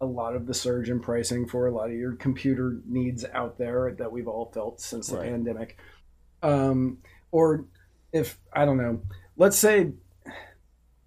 a 0.00 0.06
lot 0.06 0.34
of 0.34 0.46
the 0.46 0.54
surge 0.54 0.88
in 0.88 1.00
pricing 1.00 1.46
for 1.46 1.66
a 1.66 1.70
lot 1.70 1.90
of 1.90 1.96
your 1.96 2.14
computer 2.14 2.78
needs 2.86 3.26
out 3.34 3.58
there 3.58 3.94
that 3.98 4.10
we've 4.10 4.28
all 4.28 4.50
felt 4.54 4.80
since 4.80 5.08
the 5.08 5.16
Right. 5.18 5.30
pandemic. 5.30 5.76
Um, 6.44 6.98
or 7.32 7.64
if 8.12 8.38
I 8.52 8.64
don't 8.64 8.76
know, 8.76 9.00
let's 9.36 9.58
say 9.58 9.92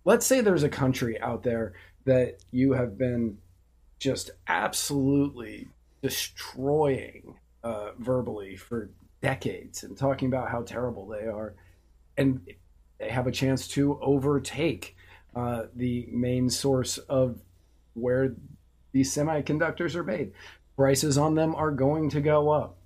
let's 0.03 0.25
say 0.25 0.41
there's 0.41 0.63
a 0.63 0.69
country 0.69 1.19
out 1.21 1.43
there 1.43 1.73
that 2.05 2.39
you 2.51 2.73
have 2.73 2.97
been 2.97 3.37
just 3.99 4.31
absolutely 4.47 5.67
destroying 6.01 7.35
uh, 7.63 7.91
verbally 7.99 8.55
for 8.55 8.89
decades 9.21 9.83
and 9.83 9.97
talking 9.97 10.27
about 10.27 10.49
how 10.49 10.61
terrible 10.63 11.07
they 11.07 11.27
are, 11.27 11.55
and 12.17 12.41
they 12.99 13.09
have 13.09 13.27
a 13.27 13.31
chance 13.31 13.67
to 13.67 13.99
overtake 14.01 14.95
uh, 15.35 15.63
the 15.75 16.07
main 16.11 16.49
source 16.49 16.97
of 16.97 17.39
where 17.93 18.33
these 18.91 19.13
semiconductors 19.13 19.93
are 19.95 20.03
made. 20.03 20.31
Prices 20.75 21.17
on 21.17 21.35
them 21.35 21.53
are 21.55 21.71
going 21.71 22.09
to 22.09 22.21
go 22.21 22.49
up. 22.49 22.76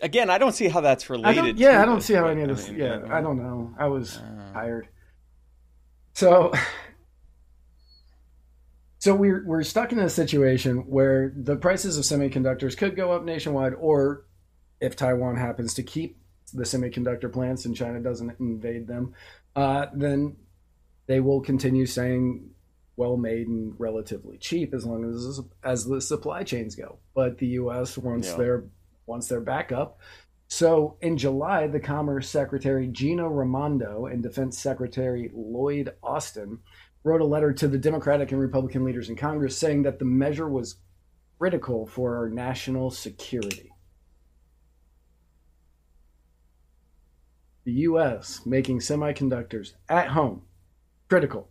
Again, 0.00 0.28
I 0.28 0.38
don't 0.38 0.52
see 0.52 0.68
how 0.68 0.80
that's 0.82 1.08
related. 1.08 1.42
don't, 1.42 1.58
yeah, 1.58 1.80
I 1.82 1.86
don't 1.86 1.96
this, 1.96 2.06
see 2.06 2.14
how 2.14 2.26
any 2.26 2.42
of 2.42 2.48
this. 2.48 2.68
I 2.68 2.70
mean, 2.70 2.80
yeah, 2.80 3.00
I 3.10 3.20
don't 3.20 3.38
know. 3.38 3.74
I 3.78 3.86
was 3.86 4.18
uh, 4.18 4.52
tired. 4.52 4.88
So, 6.12 6.52
so 8.98 9.14
we're 9.14 9.44
we're 9.46 9.62
stuck 9.62 9.92
in 9.92 9.98
a 9.98 10.10
situation 10.10 10.78
where 10.88 11.32
the 11.34 11.56
prices 11.56 11.96
of 11.96 12.04
semiconductors 12.04 12.76
could 12.76 12.94
go 12.94 13.12
up 13.12 13.24
nationwide, 13.24 13.74
or 13.74 14.26
if 14.80 14.96
Taiwan 14.96 15.36
happens 15.36 15.74
to 15.74 15.82
keep 15.82 16.18
the 16.52 16.64
semiconductor 16.64 17.32
plants 17.32 17.64
and 17.64 17.74
China 17.74 18.00
doesn't 18.00 18.38
invade 18.38 18.86
them, 18.86 19.14
uh, 19.54 19.86
then 19.94 20.36
they 21.06 21.20
will 21.20 21.40
continue 21.40 21.86
saying 21.86 22.50
well 22.96 23.16
made 23.16 23.46
and 23.46 23.74
relatively 23.78 24.38
cheap 24.38 24.74
as 24.74 24.84
long 24.84 25.04
as 25.04 25.40
as 25.62 25.84
the 25.84 26.00
supply 26.00 26.42
chains 26.42 26.74
go. 26.74 26.98
But 27.14 27.38
the 27.38 27.46
U.S. 27.48 27.96
wants 27.96 28.28
Yeah. 28.28 28.36
their 28.36 28.64
wants 29.06 29.32
back 29.44 29.72
up. 29.72 30.00
So 30.48 30.96
in 31.00 31.16
July, 31.16 31.66
the 31.66 31.80
Commerce 31.80 32.28
Secretary 32.28 32.86
Gina 32.86 33.28
Raimondo 33.28 34.06
and 34.06 34.22
Defense 34.22 34.58
Secretary 34.58 35.30
Lloyd 35.34 35.94
Austin 36.02 36.60
wrote 37.02 37.20
a 37.20 37.24
letter 37.24 37.52
to 37.52 37.68
the 37.68 37.78
Democratic 37.78 38.32
and 38.32 38.40
Republican 38.40 38.84
leaders 38.84 39.08
in 39.08 39.16
Congress 39.16 39.56
saying 39.56 39.82
that 39.82 39.98
the 39.98 40.04
measure 40.04 40.48
was 40.48 40.76
critical 41.38 41.86
for 41.86 42.16
our 42.16 42.28
national 42.28 42.90
security. 42.90 43.72
The 47.64 47.72
U.S. 47.72 48.42
making 48.46 48.78
semiconductors 48.78 49.72
at 49.88 50.08
home 50.08 50.42
critical 51.08 51.48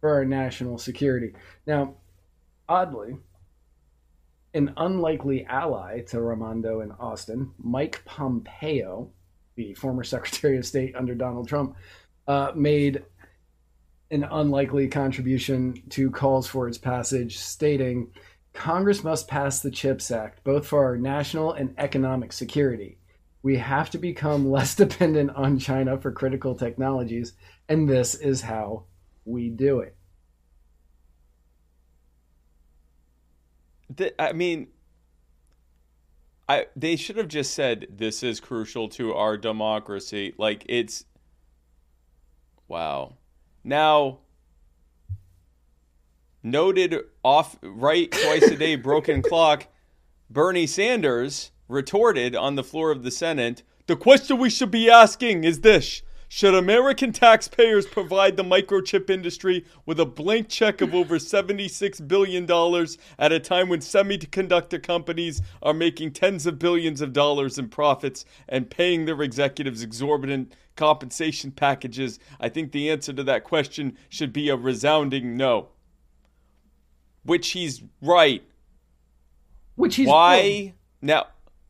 for 0.00 0.10
our 0.10 0.24
national 0.24 0.78
security. 0.78 1.34
Now, 1.66 1.94
oddly, 2.68 3.16
an 4.54 4.72
unlikely 4.76 5.44
ally 5.46 6.00
to 6.00 6.20
Raimondo 6.20 6.80
and 6.80 6.92
Austin, 6.98 7.52
Mike 7.58 8.02
Pompeo, 8.04 9.10
the 9.56 9.74
former 9.74 10.04
Secretary 10.04 10.58
of 10.58 10.66
State 10.66 10.94
under 10.94 11.14
Donald 11.14 11.48
Trump, 11.48 11.76
uh, 12.28 12.52
made 12.54 13.02
an 14.10 14.24
unlikely 14.24 14.88
contribution 14.88 15.82
to 15.88 16.10
calls 16.10 16.46
for 16.46 16.68
its 16.68 16.76
passage, 16.76 17.38
stating 17.38 18.12
Congress 18.52 19.02
must 19.02 19.26
pass 19.26 19.60
the 19.60 19.70
CHIPS 19.70 20.10
Act, 20.10 20.44
both 20.44 20.66
for 20.66 20.84
our 20.84 20.98
national 20.98 21.52
and 21.52 21.74
economic 21.78 22.32
security. 22.32 22.98
We 23.42 23.56
have 23.56 23.88
to 23.90 23.98
become 23.98 24.50
less 24.50 24.74
dependent 24.74 25.30
on 25.30 25.58
China 25.58 25.98
for 25.98 26.12
critical 26.12 26.54
technologies, 26.54 27.32
and 27.68 27.88
this 27.88 28.14
is 28.14 28.42
how 28.42 28.84
we 29.24 29.48
do 29.48 29.80
it. 29.80 29.96
The, 33.96 34.20
I 34.20 34.32
mean, 34.32 34.68
I 36.48 36.66
they 36.76 36.96
should 36.96 37.16
have 37.16 37.28
just 37.28 37.54
said 37.54 37.86
this 37.90 38.22
is 38.22 38.40
crucial 38.40 38.88
to 38.90 39.14
our 39.14 39.36
democracy. 39.36 40.34
Like 40.38 40.64
it's 40.68 41.04
wow. 42.68 43.14
Now 43.64 44.18
noted 46.42 46.96
off 47.22 47.56
right 47.62 48.10
twice 48.10 48.42
a 48.42 48.56
day 48.56 48.76
broken 48.76 49.22
clock 49.30 49.68
Bernie 50.28 50.66
Sanders 50.66 51.50
retorted 51.68 52.34
on 52.34 52.54
the 52.54 52.64
floor 52.64 52.90
of 52.90 53.02
the 53.02 53.10
Senate, 53.10 53.62
the 53.86 53.96
question 53.96 54.38
we 54.38 54.50
should 54.50 54.70
be 54.70 54.90
asking 54.90 55.44
is 55.44 55.60
this 55.60 56.02
should 56.34 56.54
American 56.54 57.12
taxpayers 57.12 57.84
provide 57.84 58.38
the 58.38 58.42
microchip 58.42 59.10
industry 59.10 59.66
with 59.84 60.00
a 60.00 60.06
blank 60.06 60.48
check 60.48 60.80
of 60.80 60.94
over 60.94 61.18
$76 61.18 62.08
billion 62.08 62.50
at 63.18 63.32
a 63.32 63.38
time 63.38 63.68
when 63.68 63.80
semiconductor 63.80 64.82
companies 64.82 65.42
are 65.62 65.74
making 65.74 66.10
tens 66.10 66.46
of 66.46 66.58
billions 66.58 67.02
of 67.02 67.12
dollars 67.12 67.58
in 67.58 67.68
profits 67.68 68.24
and 68.48 68.70
paying 68.70 69.04
their 69.04 69.20
executives 69.20 69.82
exorbitant 69.82 70.54
compensation 70.74 71.50
packages? 71.50 72.18
I 72.40 72.48
think 72.48 72.72
the 72.72 72.88
answer 72.90 73.12
to 73.12 73.24
that 73.24 73.44
question 73.44 73.98
should 74.08 74.32
be 74.32 74.48
a 74.48 74.56
resounding 74.56 75.36
no. 75.36 75.68
Which 77.24 77.50
he's 77.50 77.82
right. 78.00 78.42
Which 79.74 79.96
he's 79.96 80.08
Why? 80.08 80.72
Now, 81.02 81.26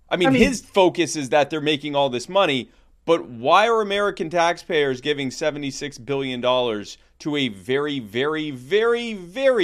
I 0.09 0.17
mean, 0.17 0.29
I 0.29 0.31
mean- 0.31 0.43
his 0.43 0.61
focus 0.61 1.17
is 1.17 1.31
that 1.31 1.51
they're 1.51 1.61
making 1.61 1.97
all 1.97 2.11
this 2.11 2.29
money, 2.29 2.71
but 3.05 3.29
why 3.29 3.69
are 3.69 3.81
American 3.81 4.31
taxpayers 4.31 5.01
giving 5.01 5.31
$76 5.31 6.05
billion 6.05 6.41
to 6.41 7.37
a 7.37 7.49
very, 7.49 7.99
very, 7.99 8.51
very, 8.51 9.15
very, 9.15 9.15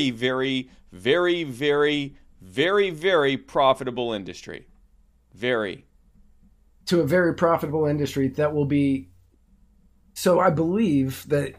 very, 0.00 0.70
very, 0.92 1.44
very, 1.44 2.16
very, 2.40 2.90
very 2.90 3.36
profitable 3.36 4.12
industry? 4.12 4.66
Very. 5.34 5.84
to 6.86 7.00
a 7.00 7.06
very 7.06 7.34
profitable 7.34 7.86
industry 7.86 8.28
that 8.28 8.52
will 8.52 8.64
be 8.64 9.08
so 10.14 10.40
i 10.40 10.50
believe 10.50 11.24
that 11.28 11.54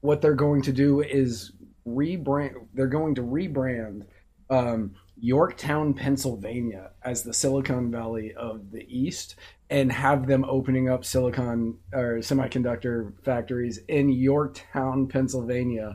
what 0.00 0.20
they're 0.20 0.34
going 0.34 0.62
to 0.62 0.72
do 0.72 1.00
is 1.00 1.52
rebrand 1.88 2.52
they're 2.74 2.86
going 2.86 3.14
to 3.14 3.22
rebrand 3.22 4.04
um, 4.50 4.94
yorktown 5.18 5.92
pennsylvania 5.94 6.90
as 7.02 7.22
the 7.22 7.32
silicon 7.34 7.90
valley 7.90 8.32
of 8.34 8.70
the 8.70 8.84
east 8.88 9.34
and 9.68 9.90
have 9.90 10.26
them 10.26 10.44
opening 10.44 10.88
up 10.88 11.04
silicon 11.04 11.78
or 11.92 12.18
semiconductor 12.18 13.12
factories 13.24 13.78
in 13.88 14.08
yorktown 14.08 15.06
pennsylvania 15.06 15.94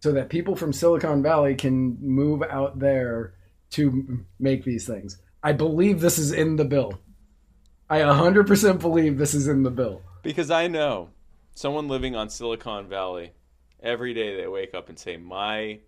so 0.00 0.12
that 0.12 0.28
people 0.28 0.56
from 0.56 0.72
silicon 0.72 1.22
valley 1.22 1.54
can 1.54 1.96
move 2.00 2.42
out 2.42 2.78
there 2.78 3.34
to 3.74 4.24
make 4.38 4.64
these 4.64 4.86
things. 4.86 5.20
I 5.42 5.52
believe 5.52 6.00
this 6.00 6.16
is 6.18 6.30
in 6.30 6.56
the 6.56 6.64
bill. 6.64 7.00
I 7.90 7.98
100% 7.98 8.80
believe 8.80 9.18
this 9.18 9.34
is 9.34 9.48
in 9.48 9.64
the 9.64 9.70
bill. 9.70 10.00
Because 10.22 10.50
I 10.50 10.68
know 10.68 11.10
someone 11.54 11.88
living 11.88 12.14
on 12.14 12.30
Silicon 12.30 12.88
Valley, 12.88 13.32
every 13.82 14.14
day 14.14 14.36
they 14.36 14.46
wake 14.46 14.74
up 14.74 14.88
and 14.88 14.98
say, 14.98 15.16
My 15.16 15.80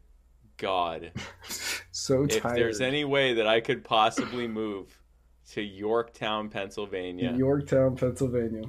God, 0.56 1.12
So 1.92 2.24
if 2.24 2.42
there's 2.42 2.80
any 2.80 3.04
way 3.04 3.34
that 3.34 3.46
I 3.46 3.60
could 3.60 3.82
possibly 3.82 4.46
move 4.48 4.98
to 5.52 5.62
Yorktown, 5.62 6.48
Pennsylvania. 6.48 7.32
Yorktown, 7.36 7.96
Pennsylvania. 7.96 8.64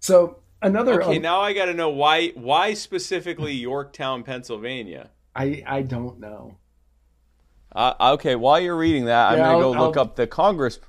So 0.00 0.38
another. 0.62 1.02
Okay, 1.02 1.16
um, 1.16 1.22
now 1.22 1.40
I 1.40 1.52
got 1.52 1.66
to 1.66 1.74
know 1.74 1.90
why 1.90 2.28
why 2.30 2.74
specifically 2.74 3.52
Yorktown, 3.52 4.22
Pennsylvania. 4.22 5.10
I 5.34 5.62
I 5.66 5.82
don't 5.82 6.20
know. 6.20 6.56
Uh, 7.72 7.94
okay, 8.14 8.34
while 8.34 8.58
you're 8.58 8.76
reading 8.76 9.04
that, 9.06 9.30
I'm 9.32 9.38
gonna 9.38 9.50
I'll- 9.50 9.60
go 9.60 9.70
look 9.86 9.96
I'll- 9.96 10.02
up 10.04 10.16
the 10.16 10.26
Congress. 10.26 10.80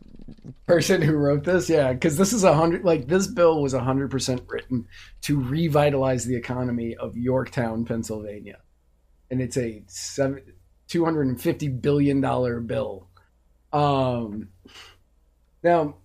Person 0.65 1.01
who 1.01 1.13
wrote 1.13 1.43
this, 1.43 1.69
yeah, 1.69 1.91
because 1.91 2.17
this 2.17 2.31
is 2.31 2.43
a 2.45 2.53
hundred. 2.53 2.85
Like 2.85 3.07
this 3.07 3.27
bill 3.27 3.61
was 3.61 3.73
a 3.73 3.81
hundred 3.81 4.09
percent 4.09 4.41
written 4.47 4.87
to 5.21 5.39
revitalize 5.39 6.23
the 6.25 6.35
economy 6.37 6.95
of 6.95 7.17
Yorktown, 7.17 7.83
Pennsylvania, 7.83 8.59
and 9.29 9.41
it's 9.41 9.57
a 9.57 9.83
seven, 9.87 10.41
two 10.87 11.03
hundred 11.03 11.27
and 11.27 11.39
fifty 11.41 11.67
billion 11.67 12.21
dollar 12.21 12.61
bill. 12.61 13.09
Um, 13.73 14.49
now, 15.63 15.95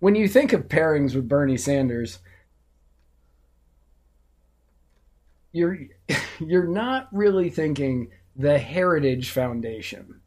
when 0.00 0.14
you 0.14 0.28
think 0.28 0.52
of 0.52 0.68
pairings 0.68 1.14
with 1.14 1.28
Bernie 1.28 1.56
Sanders, 1.56 2.18
you're 5.52 5.78
you're 6.40 6.68
not 6.68 7.08
really 7.12 7.50
thinking 7.50 8.08
the 8.36 8.58
Heritage 8.58 9.30
Foundation. 9.30 10.20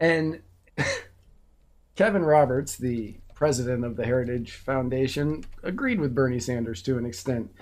And 0.00 0.42
Kevin 1.96 2.24
Roberts, 2.24 2.76
the 2.76 3.16
president 3.34 3.84
of 3.84 3.96
the 3.96 4.04
Heritage 4.04 4.52
Foundation, 4.52 5.44
agreed 5.62 6.00
with 6.00 6.14
Bernie 6.14 6.40
Sanders 6.40 6.82
to 6.82 6.98
an 6.98 7.06
extent. 7.06 7.52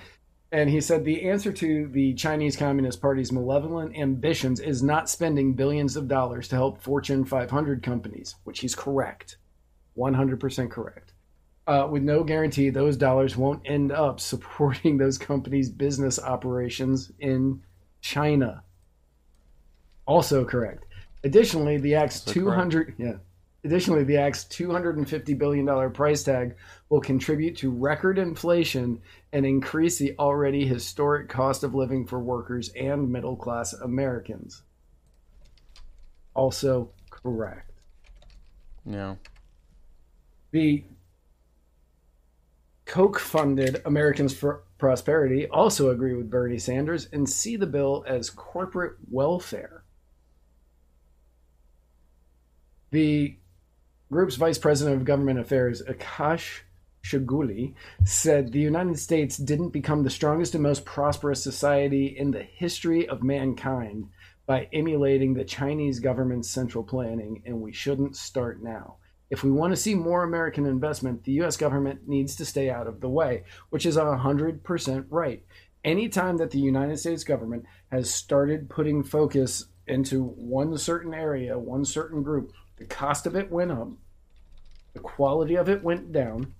And 0.56 0.70
he 0.70 0.80
said 0.80 1.04
the 1.04 1.28
answer 1.28 1.52
to 1.52 1.86
the 1.88 2.14
Chinese 2.14 2.56
Communist 2.56 3.02
Party's 3.02 3.30
malevolent 3.30 3.94
ambitions 3.94 4.58
is 4.58 4.82
not 4.82 5.10
spending 5.10 5.52
billions 5.52 5.96
of 5.96 6.08
dollars 6.08 6.48
to 6.48 6.56
help 6.56 6.80
Fortune 6.80 7.26
500 7.26 7.82
companies, 7.82 8.36
which 8.44 8.60
he's 8.60 8.74
correct. 8.74 9.36
100% 9.98 10.70
correct. 10.70 11.12
Uh, 11.66 11.86
with 11.90 12.02
no 12.02 12.24
guarantee 12.24 12.70
those 12.70 12.96
dollars 12.96 13.36
won't 13.36 13.60
end 13.66 13.92
up 13.92 14.18
supporting 14.18 14.96
those 14.98 15.18
companies' 15.18 15.68
business 15.68 16.18
operations 16.18 17.12
in 17.18 17.62
China. 18.00 18.62
Also 20.06 20.42
correct. 20.42 20.86
Additionally, 21.22 21.76
the 21.76 21.96
Act's 21.96 22.26
Also 22.26 22.32
correct. 22.32 22.72
200 22.72 22.94
yeah. 22.96 23.12
Additionally, 23.66 24.04
the 24.04 24.16
Act's 24.16 24.44
250 24.44 25.34
billion 25.34 25.64
dollar 25.64 25.90
price 25.90 26.22
tag 26.22 26.54
will 26.88 27.00
contribute 27.00 27.56
to 27.56 27.72
record 27.72 28.16
inflation 28.16 29.00
and 29.32 29.44
increase 29.44 29.98
the 29.98 30.14
already 30.20 30.64
historic 30.64 31.28
cost 31.28 31.64
of 31.64 31.74
living 31.74 32.06
for 32.06 32.20
workers 32.20 32.68
and 32.80 33.10
middle 33.10 33.34
class 33.34 33.72
Americans. 33.72 34.62
Also 36.32 36.92
correct. 37.10 37.72
Yeah. 38.84 39.16
The 40.52 40.84
Koch 42.84 43.18
funded 43.18 43.82
Americans 43.84 44.32
for 44.32 44.62
Prosperity 44.78 45.48
also 45.48 45.90
agree 45.90 46.14
with 46.14 46.30
Bernie 46.30 46.60
Sanders 46.60 47.08
and 47.12 47.28
see 47.28 47.56
the 47.56 47.66
bill 47.66 48.04
as 48.06 48.30
corporate 48.30 48.94
welfare. 49.10 49.82
The 52.92 53.38
group's 54.10 54.36
vice 54.36 54.58
president 54.58 54.96
of 54.96 55.04
government 55.04 55.38
affairs, 55.38 55.82
Akash 55.82 56.60
Chougule, 57.02 57.74
said 58.04 58.52
the 58.52 58.58
United 58.58 58.98
States 58.98 59.36
didn't 59.36 59.70
become 59.70 60.02
the 60.02 60.10
strongest 60.10 60.54
and 60.54 60.62
most 60.62 60.84
prosperous 60.84 61.42
society 61.42 62.06
in 62.06 62.30
the 62.30 62.42
history 62.42 63.08
of 63.08 63.22
mankind 63.22 64.08
by 64.46 64.68
emulating 64.72 65.34
the 65.34 65.44
Chinese 65.44 65.98
government's 65.98 66.48
central 66.48 66.84
planning, 66.84 67.42
and 67.44 67.60
we 67.60 67.72
shouldn't 67.72 68.16
start 68.16 68.62
now. 68.62 68.96
If 69.28 69.42
we 69.42 69.50
want 69.50 69.72
to 69.72 69.76
see 69.76 69.94
more 69.94 70.22
American 70.22 70.66
investment, 70.66 71.24
the 71.24 71.32
US 71.42 71.56
government 71.56 72.06
needs 72.06 72.36
to 72.36 72.44
stay 72.44 72.70
out 72.70 72.86
of 72.86 73.00
the 73.00 73.08
way, 73.08 73.42
which 73.70 73.84
is 73.84 73.96
100% 73.96 75.06
right. 75.10 75.44
Anytime 75.84 76.36
that 76.36 76.52
the 76.52 76.60
United 76.60 76.98
States 76.98 77.24
government 77.24 77.64
has 77.90 78.12
started 78.12 78.70
putting 78.70 79.02
focus 79.02 79.66
into 79.86 80.22
one 80.24 80.76
certain 80.78 81.14
area, 81.14 81.58
one 81.58 81.84
certain 81.84 82.22
group, 82.22 82.52
the 82.76 82.86
cost 82.86 83.26
of 83.26 83.34
it 83.34 83.50
went 83.50 83.72
up, 83.72 83.88
the 84.92 85.00
quality 85.00 85.56
of 85.56 85.68
it 85.68 85.82
went 85.82 86.12
down. 86.12 86.54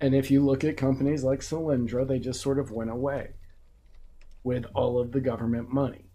And 0.00 0.14
if 0.14 0.30
you 0.30 0.44
look 0.44 0.64
at 0.64 0.76
companies 0.76 1.22
like 1.22 1.40
Solyndra, 1.40 2.06
they 2.08 2.18
just 2.18 2.40
sort 2.40 2.58
of 2.58 2.70
went 2.70 2.90
away 2.90 3.34
with 4.42 4.64
all 4.74 4.98
of 4.98 5.12
the 5.12 5.20
government 5.20 5.72
money. 5.72 6.06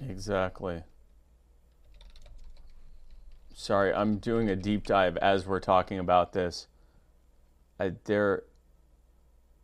Exactly. 0.00 0.84
sorry, 3.54 3.92
I'm 3.92 4.18
doing 4.18 4.48
a 4.48 4.54
deep 4.54 4.86
dive 4.86 5.16
as 5.16 5.44
we're 5.46 5.58
talking 5.58 5.98
about 5.98 6.32
this. 6.32 6.68
I, 7.80 7.92
there, 8.04 8.44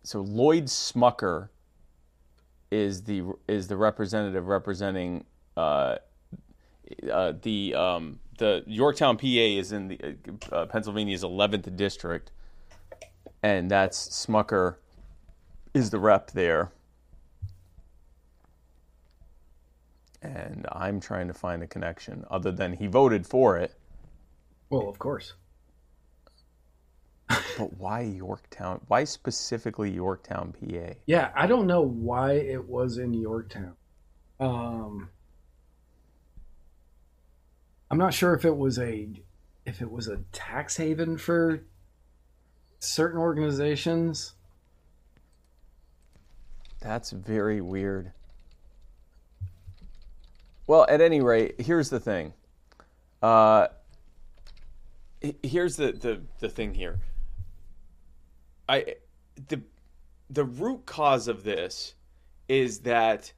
so 0.03 0.21
Lloyd 0.21 0.65
Smucker 0.65 1.51
is 2.75 3.05
the 3.05 3.23
is 3.47 3.69
the 3.69 3.77
representative 3.77 4.49
representing 4.49 5.25
uh, 5.57 5.97
uh, 7.11 7.33
the 7.43 7.75
um, 7.75 8.19
the 8.39 8.65
Yorktown, 8.67 9.17
PA 9.17 9.27
is 9.27 9.71
in 9.71 9.89
the 9.89 10.17
uh, 10.51 10.67
Pennsylvania's 10.67 11.23
11th 11.23 11.77
district, 11.77 12.33
and 13.43 13.71
that's 13.71 14.09
Smucker 14.09 14.77
is 15.73 15.91
the 15.91 15.99
rep 15.99 16.33
there. 16.33 16.73
And 20.21 20.67
I'm 20.73 21.01
trying 21.01 21.29
to 21.29 21.35
find 21.35 21.63
a 21.63 21.67
connection 21.67 22.25
other 22.31 22.51
than 22.51 22.73
he 22.73 22.87
voted 22.87 23.27
for 23.27 23.59
it. 23.59 23.75
Well, 24.71 24.89
of 24.89 24.99
course. 24.99 25.35
But 27.59 27.77
why 27.79 28.01
Yorktown? 28.03 28.81
Why 28.89 29.05
specifically 29.05 29.91
Yorktown, 29.91 30.53
PA? 30.53 30.95
Yeah, 31.07 31.31
I 31.35 31.47
don't 31.47 31.67
know 31.67 31.83
why 31.83 32.33
it 32.33 32.69
was 32.69 32.99
in 32.99 33.15
Yorktown. 33.15 33.75
Um, 34.41 35.11
I'm 37.91 37.99
not 37.99 38.13
sure 38.13 38.35
if 38.35 38.45
it 38.45 38.57
was 38.57 38.79
a 38.79 39.09
if 39.67 39.81
it 39.81 39.91
was 39.91 40.09
a 40.09 40.19
tax 40.33 40.77
haven 40.77 41.17
for 41.17 41.65
certain 42.81 43.19
organizations. 43.19 44.35
That's 46.81 47.11
very 47.11 47.61
weird. 47.61 48.13
Well, 50.67 50.87
at 50.89 51.01
any 51.01 51.21
rate, 51.21 51.61
here's 51.61 51.89
the 51.91 52.01
thing. 52.01 52.35
Uh, 53.23 53.69
here's 55.43 55.77
the, 55.77 55.93
the, 55.93 56.21
the 56.41 56.49
thing 56.49 56.75
here. 56.75 56.99
I 58.69 58.97
the 59.49 59.61
the 60.31 60.45
root 60.45 60.87
cause 60.87 61.29
of 61.29 61.45
this 61.45 61.95
is 62.49 62.81
that 62.81 63.33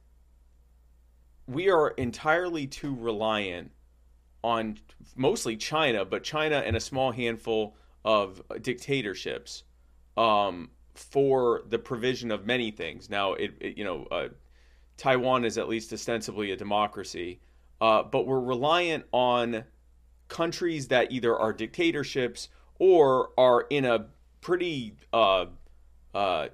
we 1.47 1.69
are 1.69 1.89
entirely 1.89 2.67
too 2.67 2.95
reliant 2.95 3.71
on 4.43 4.77
mostly 5.15 5.57
China, 5.57 6.05
but 6.05 6.23
China 6.23 6.57
and 6.57 6.75
a 6.75 6.79
small 6.79 7.11
handful 7.11 7.75
of 8.05 8.41
dictatorships 8.61 9.63
um, 10.15 10.69
for 10.93 11.63
the 11.67 11.79
provision 11.79 12.31
of 12.31 12.45
many 12.45 12.71
things. 12.71 13.09
Now, 13.09 13.33
it, 13.33 13.53
it 13.59 13.77
you 13.77 13.83
know, 13.83 14.07
uh, 14.11 14.27
Taiwan 14.97 15.45
is 15.45 15.57
at 15.57 15.67
least 15.67 15.93
ostensibly 15.93 16.51
a 16.51 16.55
democracy, 16.55 17.39
uh, 17.81 18.03
but 18.03 18.25
we're 18.25 18.39
reliant 18.39 19.05
on 19.11 19.63
countries 20.27 20.87
that 20.89 21.11
either 21.11 21.37
are 21.37 21.53
dictatorships 21.53 22.49
or 22.79 23.29
are 23.37 23.65
in 23.69 23.85
a 23.85 24.07
pretty 24.47 24.93
uh, 25.11 25.45
uh, 26.15 26.47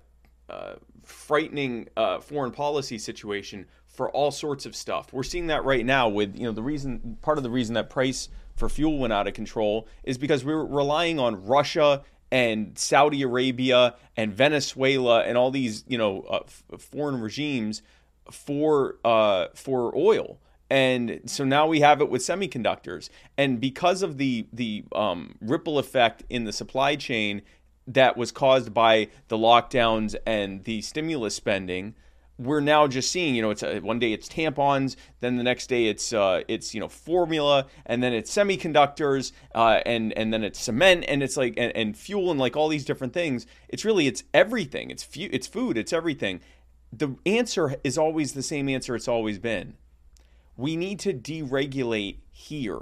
uh, 0.50 0.74
frightening 1.04 1.88
uh, 1.96 2.20
foreign 2.20 2.52
policy 2.52 2.98
situation 2.98 3.68
for 3.86 4.10
all 4.10 4.32
sorts 4.32 4.66
of 4.66 4.76
stuff. 4.76 5.14
We're 5.14 5.22
seeing 5.22 5.46
that 5.48 5.64
right 5.64 5.86
now 5.86 6.10
with 6.10 6.36
you 6.36 6.46
know 6.46 6.54
the 6.54 6.64
reason 6.64 7.20
part 7.22 7.38
of 7.38 7.44
the 7.44 7.52
reason 7.52 7.76
that 7.76 7.92
price 7.92 8.30
for 8.56 8.68
fuel 8.68 8.98
went 8.98 9.14
out 9.14 9.28
of 9.28 9.36
control 9.36 9.88
is 10.04 10.18
because 10.18 10.44
we 10.44 10.56
were 10.56 10.66
relying 10.66 11.20
on 11.20 11.46
Russia 11.46 12.02
and 12.32 12.76
Saudi 12.80 13.22
Arabia 13.22 13.94
and 14.18 14.34
Venezuela 14.34 15.22
and 15.22 15.38
all 15.38 15.52
these 15.52 15.84
you 15.88 16.00
know 16.00 16.22
uh, 16.22 16.40
f- 16.48 16.82
foreign 16.82 17.22
regimes 17.22 17.84
for 18.32 18.96
uh, 19.06 19.50
for 19.54 19.96
oil. 19.96 20.40
And 20.72 21.22
so 21.28 21.44
now 21.44 21.68
we 21.68 21.82
have 21.82 22.02
it 22.02 22.10
with 22.10 22.24
semiconductors, 22.24 23.10
and 23.38 23.62
because 23.62 24.02
of 24.02 24.18
the 24.18 24.48
the 24.52 24.84
um, 24.96 25.36
ripple 25.42 25.78
effect 25.78 26.24
in 26.32 26.46
the 26.46 26.52
supply 26.52 26.96
chain 26.96 27.44
that 27.88 28.18
was 28.18 28.32
caused 28.32 28.74
by 28.74 29.10
the 29.28 29.38
lockdowns 29.38 30.16
and 30.26 30.64
the 30.64 30.82
stimulus 30.82 31.36
spending, 31.36 31.96
we're 32.40 32.62
now 32.62 32.88
just 32.88 33.12
seeing, 33.12 33.36
you 33.36 33.42
know, 33.42 33.52
it's 33.52 33.62
uh 33.62 33.80
one 33.84 34.00
day 34.00 34.12
it's 34.12 34.28
tampons, 34.28 34.96
then 35.20 35.38
the 35.38 35.44
next 35.44 35.68
day 35.68 35.86
it's 35.86 36.14
uh, 36.14 36.42
it's 36.48 36.74
you 36.74 36.80
know 36.80 36.88
formula, 36.88 37.68
and 37.86 38.02
then 38.02 38.14
it's 38.14 38.34
semiconductors, 38.34 39.32
uh, 39.54 39.82
and 39.86 40.14
and 40.14 40.34
then 40.34 40.44
it's 40.44 40.60
cement, 40.60 41.06
and 41.08 41.22
it's 41.22 41.38
like 41.38 41.54
and, 41.58 41.76
and 41.76 41.98
fuel, 41.98 42.32
and 42.32 42.40
like 42.40 42.56
all 42.56 42.70
these 42.70 42.86
different 42.86 43.14
things. 43.14 43.46
It's 43.70 43.86
really 43.86 44.08
it's 44.08 44.24
everything. 44.34 44.90
It's 44.90 45.04
fu- 45.04 45.30
it's 45.32 45.48
food. 45.48 45.78
It's 45.78 45.94
everything. 45.94 46.42
The 46.92 47.16
answer 47.26 47.76
is 47.84 47.98
always 47.98 48.34
the 48.34 48.44
same 48.44 48.68
answer 48.68 48.96
it's 48.96 49.08
always 49.08 49.40
been. 49.40 49.76
We 50.58 50.76
need 50.76 51.00
to 51.02 51.14
deregulate 51.14 52.18
here. 52.32 52.82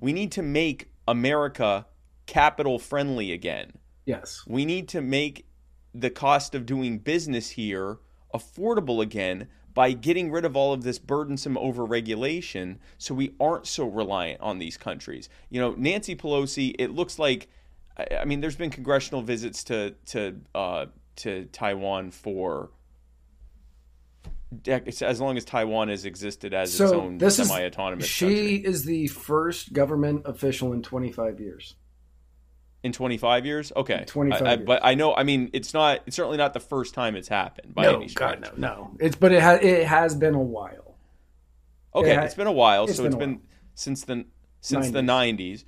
We 0.00 0.12
need 0.12 0.32
to 0.32 0.42
make 0.42 0.90
America 1.06 1.86
capital 2.26 2.78
friendly 2.78 3.32
again 3.32 3.72
Yes. 4.04 4.42
we 4.46 4.64
need 4.64 4.88
to 4.88 5.00
make 5.00 5.46
the 5.94 6.10
cost 6.10 6.54
of 6.54 6.66
doing 6.66 6.98
business 6.98 7.50
here 7.50 7.98
affordable 8.34 9.02
again 9.02 9.48
by 9.74 9.92
getting 9.92 10.30
rid 10.30 10.44
of 10.44 10.56
all 10.56 10.72
of 10.72 10.82
this 10.82 10.98
burdensome 10.98 11.56
overregulation 11.56 12.78
so 12.98 13.14
we 13.14 13.34
aren't 13.40 13.66
so 13.66 13.86
reliant 13.86 14.40
on 14.40 14.58
these 14.58 14.76
countries. 14.76 15.28
You 15.50 15.60
know, 15.60 15.74
Nancy 15.76 16.14
Pelosi, 16.14 16.74
it 16.78 16.90
looks 16.90 17.18
like 17.18 17.48
I 17.96 18.24
mean 18.24 18.40
there's 18.40 18.56
been 18.56 18.70
congressional 18.70 19.22
visits 19.22 19.64
to 19.64 19.94
to 20.06 20.40
uh, 20.54 20.86
to 21.16 21.46
Taiwan 21.46 22.10
for 22.10 22.70
as 24.66 25.20
long 25.20 25.36
as 25.36 25.44
Taiwan 25.44 25.88
has 25.88 26.04
existed 26.04 26.52
as 26.52 26.78
its 26.78 26.92
own 26.92 27.18
this 27.18 27.36
semi-autonomous 27.36 28.06
she 28.06 28.24
country. 28.26 28.56
is 28.56 28.84
the 28.84 29.06
first 29.08 29.72
government 29.72 30.22
official 30.26 30.72
in 30.72 30.82
25 30.82 31.40
years. 31.40 31.76
In 32.82 32.92
25 32.92 33.46
years? 33.46 33.72
Okay. 33.76 34.04
25 34.06 34.42
I- 34.42 34.44
I- 34.44 34.54
years. 34.54 34.66
But 34.66 34.80
I 34.84 34.94
know, 34.94 35.14
I 35.14 35.22
mean, 35.22 35.50
it's 35.52 35.72
not, 35.72 36.00
it's 36.06 36.16
certainly 36.16 36.36
not 36.38 36.52
the 36.52 36.60
first 36.60 36.94
time 36.94 37.14
it's 37.14 37.28
happened 37.28 37.74
by 37.74 37.92
any 37.94 38.08
stretch. 38.08 38.40
God, 38.42 38.58
no, 38.58 38.74
no. 38.74 38.96
It's 38.98 39.14
but 39.16 39.30
it 39.32 39.40
has 39.40 39.60
it 39.62 39.86
has 39.86 40.16
been 40.16 40.34
a 40.34 40.40
while. 40.42 40.96
Okay, 41.94 42.10
It 42.12 42.16
ha- 42.18 42.22
it's 42.24 42.34
been 42.34 42.46
a 42.48 42.52
while, 42.52 42.84
it's 42.84 42.96
so 42.96 43.02
been 43.04 43.06
it's 43.12 43.14
a 43.14 43.18
been 43.18 43.30
while. 43.34 43.40
since 43.74 44.04
the 44.04 44.24
since 44.60 44.90
the 44.90 45.00
90s. 45.00 45.62
90s. 45.62 45.64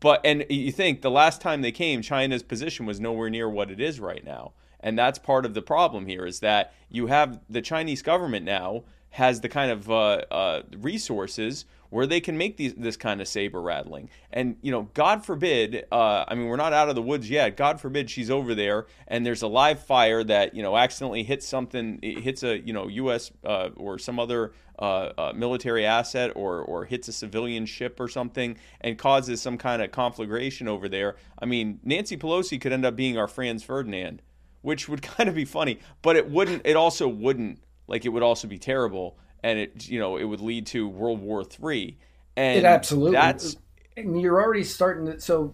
But 0.00 0.20
and 0.24 0.44
you 0.50 0.72
think 0.72 1.00
the 1.02 1.10
last 1.10 1.40
time 1.40 1.62
they 1.62 1.72
came, 1.72 2.02
China's 2.02 2.42
position 2.42 2.84
was 2.84 3.00
nowhere 3.00 3.30
near 3.30 3.48
what 3.48 3.70
it 3.70 3.80
is 3.80 3.98
right 4.00 4.24
now. 4.24 4.52
And 4.80 4.98
that's 4.98 5.18
part 5.18 5.44
of 5.46 5.54
the 5.54 5.62
problem 5.62 6.06
here 6.06 6.26
is 6.26 6.40
that 6.40 6.72
you 6.90 7.06
have 7.06 7.40
the 7.48 7.62
Chinese 7.62 8.02
government 8.02 8.44
now 8.44 8.84
has 9.10 9.40
the 9.40 9.48
kind 9.48 9.70
of 9.70 9.90
uh, 9.90 10.22
uh, 10.30 10.62
resources 10.76 11.64
where 11.90 12.06
they 12.06 12.20
can 12.20 12.36
make 12.36 12.56
these, 12.56 12.74
this 12.74 12.96
kind 12.96 13.20
of 13.20 13.28
saber 13.28 13.60
rattling. 13.60 14.10
And, 14.32 14.56
you 14.60 14.70
know, 14.70 14.88
God 14.94 15.24
forbid, 15.24 15.86
uh, 15.90 16.24
I 16.28 16.34
mean, 16.34 16.48
we're 16.48 16.56
not 16.56 16.72
out 16.72 16.88
of 16.88 16.94
the 16.94 17.02
woods 17.02 17.30
yet. 17.30 17.56
God 17.56 17.80
forbid 17.80 18.10
she's 18.10 18.30
over 18.30 18.54
there 18.54 18.86
and 19.06 19.24
there's 19.24 19.42
a 19.42 19.48
live 19.48 19.82
fire 19.82 20.22
that, 20.24 20.54
you 20.54 20.62
know, 20.62 20.76
accidentally 20.76 21.22
hits 21.22 21.46
something, 21.46 21.98
it 22.02 22.20
hits 22.20 22.42
a, 22.42 22.58
you 22.58 22.72
know, 22.72 22.88
U.S. 22.88 23.30
Uh, 23.44 23.70
or 23.76 23.98
some 23.98 24.18
other 24.18 24.52
uh, 24.78 25.12
uh, 25.18 25.32
military 25.34 25.84
asset 25.84 26.30
or, 26.36 26.60
or 26.60 26.84
hits 26.84 27.08
a 27.08 27.12
civilian 27.12 27.66
ship 27.66 27.98
or 27.98 28.08
something 28.08 28.56
and 28.80 28.98
causes 28.98 29.40
some 29.40 29.58
kind 29.58 29.82
of 29.82 29.90
conflagration 29.90 30.68
over 30.68 30.88
there. 30.88 31.16
I 31.40 31.46
mean, 31.46 31.80
Nancy 31.82 32.16
Pelosi 32.16 32.60
could 32.60 32.72
end 32.72 32.84
up 32.84 32.96
being 32.96 33.18
our 33.18 33.28
Franz 33.28 33.64
Ferdinand, 33.64 34.22
which 34.62 34.88
would 34.88 35.02
kind 35.16 35.28
of 35.28 35.34
be 35.34 35.44
funny, 35.44 35.80
but 36.02 36.16
it 36.16 36.30
wouldn't, 36.30 36.62
it 36.64 36.76
also 36.76 37.08
wouldn't, 37.08 37.60
like, 37.86 38.04
it 38.04 38.10
would 38.10 38.22
also 38.22 38.46
be 38.46 38.58
terrible 38.58 39.16
and 39.42 39.58
it 39.58 39.88
you 39.88 39.98
know 39.98 40.16
it 40.16 40.24
would 40.24 40.40
lead 40.40 40.66
to 40.68 40.88
World 40.88 41.20
War 41.20 41.44
Three. 41.44 41.98
And 42.36 42.58
It 42.58 42.64
absolutely. 42.64 43.12
that's 43.16 43.56
and 43.96 44.20
you're 44.20 44.40
already 44.40 44.64
starting 44.64 45.06
to 45.06 45.20
so 45.20 45.52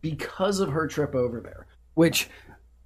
because 0.00 0.60
of 0.60 0.70
her 0.70 0.86
trip 0.86 1.14
over 1.14 1.40
there, 1.40 1.66
which 1.94 2.28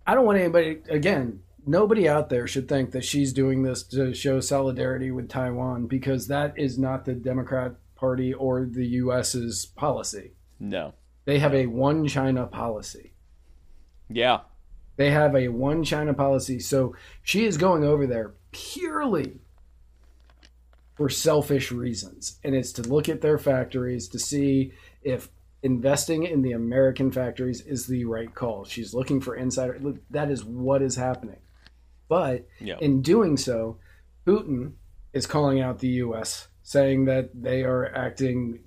I 0.07 0.15
don't 0.15 0.25
want 0.25 0.39
anybody 0.39 0.79
again. 0.89 1.41
Nobody 1.67 2.09
out 2.09 2.31
there 2.31 2.47
should 2.47 2.69
think 2.69 2.91
that 2.93 3.05
she's 3.05 3.35
doing 3.35 3.63
this 3.63 3.83
to 3.89 4.15
show 4.15 4.41
solidarity 4.41 5.11
with 5.11 5.29
Taiwan 5.29 5.87
because 5.87 6.27
that 6.29 6.59
is 6.59 6.79
not 6.79 7.05
the 7.05 7.13
Democrat 7.13 7.75
Party 7.95 8.33
or 8.33 8.65
the 8.65 8.87
U.S.'s 8.87 9.67
policy. 9.67 10.33
no, 10.59 10.95
They 11.27 11.39
have 11.39 11.55
a 11.55 11.67
one 11.67 12.07
China 12.09 12.47
policy. 12.47 13.13
yeah, 14.09 14.41
They 14.97 15.11
have 15.11 15.37
a 15.37 15.49
one 15.49 15.85
China 15.85 16.15
policy. 16.15 16.59
So 16.61 16.97
she 17.23 17.45
is 17.45 17.59
going 17.59 17.85
over 17.85 18.07
there 18.07 18.33
purely 18.53 19.39
for 21.01 21.09
selfish 21.09 21.73
reasons. 21.73 22.39
And 22.45 22.55
it's 22.55 22.73
to 22.73 22.83
look 22.83 23.09
at 23.09 23.23
their 23.23 23.39
factories 23.39 24.07
to 24.09 24.19
see 24.19 24.73
if 25.01 25.31
investing 25.63 26.25
in 26.25 26.43
the 26.43 26.53
American 26.53 27.11
factories 27.11 27.63
is 27.63 27.87
the 27.87 28.05
right 28.05 28.35
call. 28.35 28.67
She's 28.67 28.93
looking 28.93 29.19
for 29.23 29.35
insider. 29.35 29.79
Look, 29.81 29.97
that 30.11 30.31
is 30.31 30.45
what 30.45 30.83
is 30.83 30.97
happening. 30.97 31.39
But 32.07 32.47
yeah, 32.61 32.77
in 32.83 33.01
doing 33.01 33.39
so, 33.39 33.79
Putin 34.27 34.73
is 35.15 35.27
calling 35.27 35.63
out 35.63 35.79
the 35.79 35.89
U.S., 35.89 36.49
saying 36.65 37.07
that 37.07 37.31
they 37.33 37.63
are 37.63 37.87
acting 37.95 38.59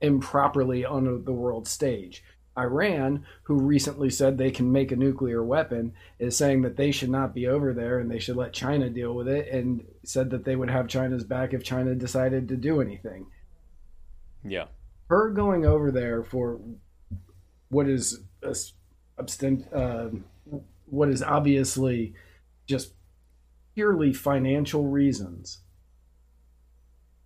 improperly 0.00 0.86
on 0.86 1.22
the 1.22 1.32
world 1.34 1.68
stage. 1.68 2.24
Iran, 2.58 3.24
who 3.44 3.54
recently 3.54 4.10
said 4.10 4.36
they 4.36 4.50
can 4.50 4.72
make 4.72 4.90
a 4.90 4.96
nuclear 4.96 5.44
weapon, 5.44 5.92
is 6.18 6.36
saying 6.36 6.62
that 6.62 6.76
they 6.76 6.90
should 6.90 7.10
not 7.10 7.34
be 7.34 7.46
over 7.46 7.72
there 7.72 7.98
and 7.98 8.10
they 8.10 8.18
should 8.18 8.36
let 8.36 8.52
China 8.52 8.90
deal 8.90 9.14
with 9.14 9.28
it, 9.28 9.48
and 9.48 9.86
said 10.02 10.30
that 10.30 10.44
they 10.44 10.56
would 10.56 10.70
have 10.70 10.88
China's 10.88 11.24
back 11.24 11.54
if 11.54 11.62
China 11.62 11.94
decided 11.94 12.48
to 12.48 12.56
do 12.56 12.80
anything. 12.80 13.26
Yeah. 14.44 14.66
Her 15.08 15.30
going 15.30 15.64
over 15.64 15.90
there 15.90 16.24
for 16.24 16.60
what 17.68 17.88
is 17.88 18.20
abstent, 18.42 19.72
uh, 19.72 20.10
what 20.86 21.08
is 21.08 21.22
obviously 21.22 22.14
just 22.66 22.92
purely 23.74 24.12
financial 24.12 24.86
reasons 24.86 25.60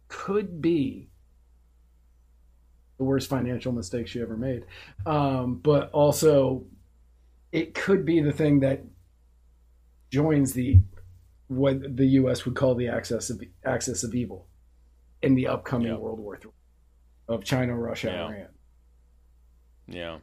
could 0.09 0.61
be 0.61 1.09
the 2.99 3.05
worst 3.05 3.29
financial 3.29 3.73
mistake 3.73 4.07
she 4.07 4.21
ever 4.21 4.37
made. 4.37 4.65
Um, 5.07 5.57
but 5.57 5.91
also, 5.93 6.65
it 7.51 7.75
could 7.75 8.05
be 8.05 8.21
the 8.21 8.33
thing 8.33 8.61
that 8.61 8.83
joins 10.11 10.53
the 10.53 10.81
what 11.49 11.97
the 11.97 12.07
U.S. 12.07 12.45
would 12.45 12.55
call 12.55 12.75
the 12.75 12.89
axis 12.89 13.29
of 13.31 13.43
axis 13.65 14.05
of 14.05 14.15
evil 14.15 14.47
in 15.23 15.35
the 15.35 15.49
upcoming 15.49 15.89
Yeah. 15.89 15.97
World 15.97 16.19
War 16.19 16.39
III 16.43 16.51
of 17.29 17.45
China, 17.45 17.77
Russia, 17.77 18.09
Yeah. 18.09 18.27
Iran. 18.27 18.49
Yeah. 19.87 20.19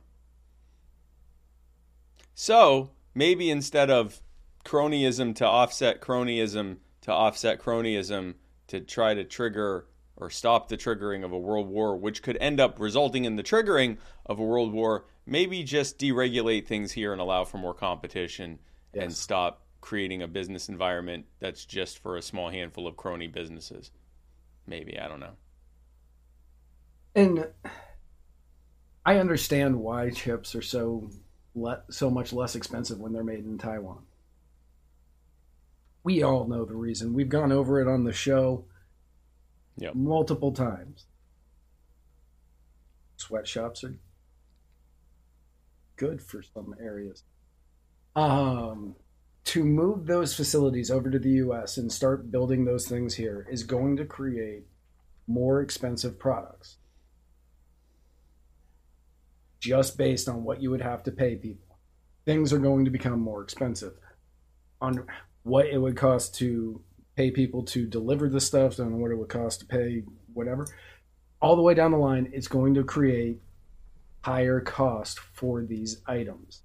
So 2.34 2.92
maybe 3.14 3.50
instead 3.52 3.90
of 3.90 4.22
cronyism 4.66 5.36
to 5.36 5.46
offset 5.46 6.02
cronyism 6.02 6.78
to 7.02 7.12
offset 7.12 7.60
cronyism 7.62 8.36
to 8.68 8.80
try 8.80 9.14
to 9.14 9.24
trigger 9.24 9.86
or 10.20 10.30
stop 10.30 10.68
the 10.68 10.78
triggering 10.78 11.24
of 11.24 11.32
a 11.32 11.38
world 11.38 11.68
war, 11.68 11.96
which 11.96 12.22
could 12.22 12.38
end 12.42 12.60
up 12.60 12.80
resulting 12.80 13.26
in 13.26 13.36
the 13.36 13.44
triggering 13.44 13.98
of 14.26 14.38
a 14.38 14.44
world 14.44 14.74
war, 14.74 15.06
maybe 15.26 15.64
just 15.64 15.98
deregulate 15.98 16.68
things 16.68 16.92
here 16.92 17.12
and 17.12 17.22
allow 17.22 17.46
for 17.46 17.58
more 17.58 17.74
competition 17.74 18.60
and 18.94 19.14
stop 19.14 19.62
creating 19.82 20.22
a 20.22 20.28
business 20.28 20.68
environment 20.68 21.26
that's 21.40 21.66
just 21.66 22.00
for 22.00 22.18
a 22.18 22.22
small 22.22 22.50
handful 22.50 22.86
of 22.86 22.98
crony 22.98 23.28
businesses. 23.28 23.92
Maybe, 24.68 25.00
I 25.00 25.08
don't 25.08 25.22
know. 25.22 25.38
And 27.16 27.48
I 29.06 29.18
understand 29.18 29.80
why 29.80 30.10
chips 30.10 30.54
are 30.54 30.62
so 30.62 31.10
le- 31.56 31.84
so 31.90 32.10
much 32.10 32.34
less 32.34 32.56
expensive 32.56 33.00
when 33.00 33.14
they're 33.14 33.24
made 33.24 33.46
in 33.46 33.58
Taiwan. 33.58 34.00
We 36.04 36.24
all 36.24 36.46
know 36.46 36.66
the 36.66 36.76
reason. 36.76 37.14
We've 37.14 37.30
gone 37.30 37.52
over 37.52 37.82
it 37.82 37.88
on 37.88 38.04
the 38.04 38.14
show 38.14 38.66
Yep. 39.80 39.96
multiple 39.96 40.52
times. 40.52 41.06
Sweatshops 43.16 43.84
are 43.84 43.98
good 45.96 46.22
for 46.22 46.42
some 46.42 46.76
areas. 46.82 47.24
Um, 48.16 48.96
to 49.46 49.64
move 49.64 50.06
those 50.06 50.36
facilities 50.36 50.92
over 50.92 51.10
to 51.10 51.20
the 51.20 51.32
US 51.32 51.78
and 51.78 51.92
start 51.92 52.32
building 52.32 52.66
those 52.66 52.88
things 52.88 53.16
here 53.16 53.48
is 53.50 53.64
going 53.64 53.96
to 53.98 54.06
create 54.06 54.66
more 55.28 55.62
expensive 55.62 56.20
products 56.20 56.78
just 59.60 59.98
based 59.98 60.28
on 60.30 60.44
what 60.44 60.62
you 60.62 60.72
would 60.72 60.82
have 60.82 61.04
to 61.04 61.12
pay 61.12 61.36
people. 61.36 61.78
Things 62.26 62.54
are 62.54 62.60
going 62.60 62.86
to 62.86 62.92
become 62.92 63.20
more 63.20 63.44
expensive. 63.44 63.94
On 64.82 65.06
what 65.44 65.66
it 65.68 65.78
would 65.78 65.98
cost 65.98 66.36
to 66.36 66.82
pay 67.20 67.30
people 67.30 67.64
to 67.64 67.86
deliver 67.86 68.30
the 68.30 68.40
stuff, 68.40 68.80
and 68.80 69.02
what 69.02 69.12
it 69.12 69.16
would 69.16 69.28
cost 69.28 69.60
to 69.60 69.66
pay 69.66 70.04
whatever, 70.34 70.66
all 71.42 71.58
the 71.58 71.62
way 71.62 71.74
down 71.74 71.92
the 71.92 71.98
line, 71.98 72.30
it's 72.32 72.48
going 72.48 72.74
to 72.74 72.82
create 72.82 73.42
higher 74.22 74.62
cost 74.62 75.20
for 75.20 75.62
these 75.62 76.02
items. 76.08 76.64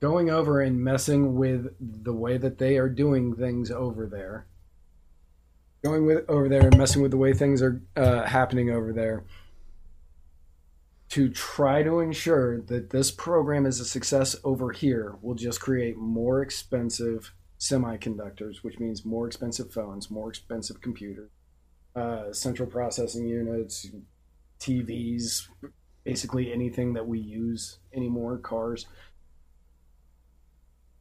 Going 0.00 0.30
over 0.30 0.60
and 0.60 0.82
messing 0.82 1.36
with 1.36 1.76
the 1.78 2.12
way 2.12 2.38
that 2.38 2.58
they 2.58 2.76
are 2.76 2.88
doing 2.88 3.36
things 3.36 3.70
over 3.70 4.08
there, 4.08 4.46
going 5.84 6.06
with 6.06 6.28
over 6.28 6.48
there 6.48 6.66
and 6.66 6.76
messing 6.76 7.00
with 7.00 7.12
the 7.12 7.16
way 7.16 7.32
things 7.32 7.62
are 7.62 7.80
uh, 7.94 8.24
happening 8.24 8.68
over 8.68 8.92
there. 8.92 9.22
To 11.10 11.28
try 11.28 11.84
to 11.84 12.00
ensure 12.00 12.60
that 12.62 12.90
this 12.90 13.12
program 13.12 13.66
is 13.66 13.78
a 13.78 13.84
success 13.84 14.34
over 14.42 14.72
here 14.72 15.14
will 15.22 15.36
just 15.36 15.60
create 15.60 15.96
more 15.96 16.42
expensive 16.42 17.32
semiconductors, 17.62 18.56
which 18.62 18.80
means 18.80 19.04
more 19.04 19.28
expensive 19.28 19.72
phones, 19.72 20.10
more 20.10 20.28
expensive 20.28 20.80
computers, 20.80 21.30
uh, 21.94 22.32
central 22.32 22.68
processing 22.68 23.28
units, 23.28 23.86
TVs, 24.58 25.48
basically 26.02 26.52
anything 26.52 26.92
that 26.94 27.06
we 27.06 27.20
use 27.20 27.78
anymore, 27.94 28.36
cars. 28.38 28.86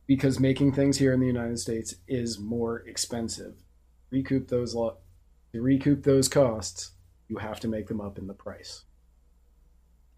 Because 0.06 0.40
making 0.40 0.74
things 0.74 1.00
here 1.00 1.14
in 1.14 1.20
the 1.20 1.26
United 1.26 1.58
States 1.58 1.96
is 2.08 2.38
more 2.38 2.84
expensive. 2.88 3.56
Recoup 4.12 4.48
those 4.48 4.76
lo- 4.76 4.98
to 5.54 5.62
recoup 5.62 6.04
those 6.04 6.30
costs, 6.30 6.92
you 7.28 7.38
have 7.38 7.60
to 7.62 7.68
make 7.68 7.88
them 7.88 8.02
up 8.02 8.20
in 8.20 8.28
the 8.28 8.34
price. 8.36 8.84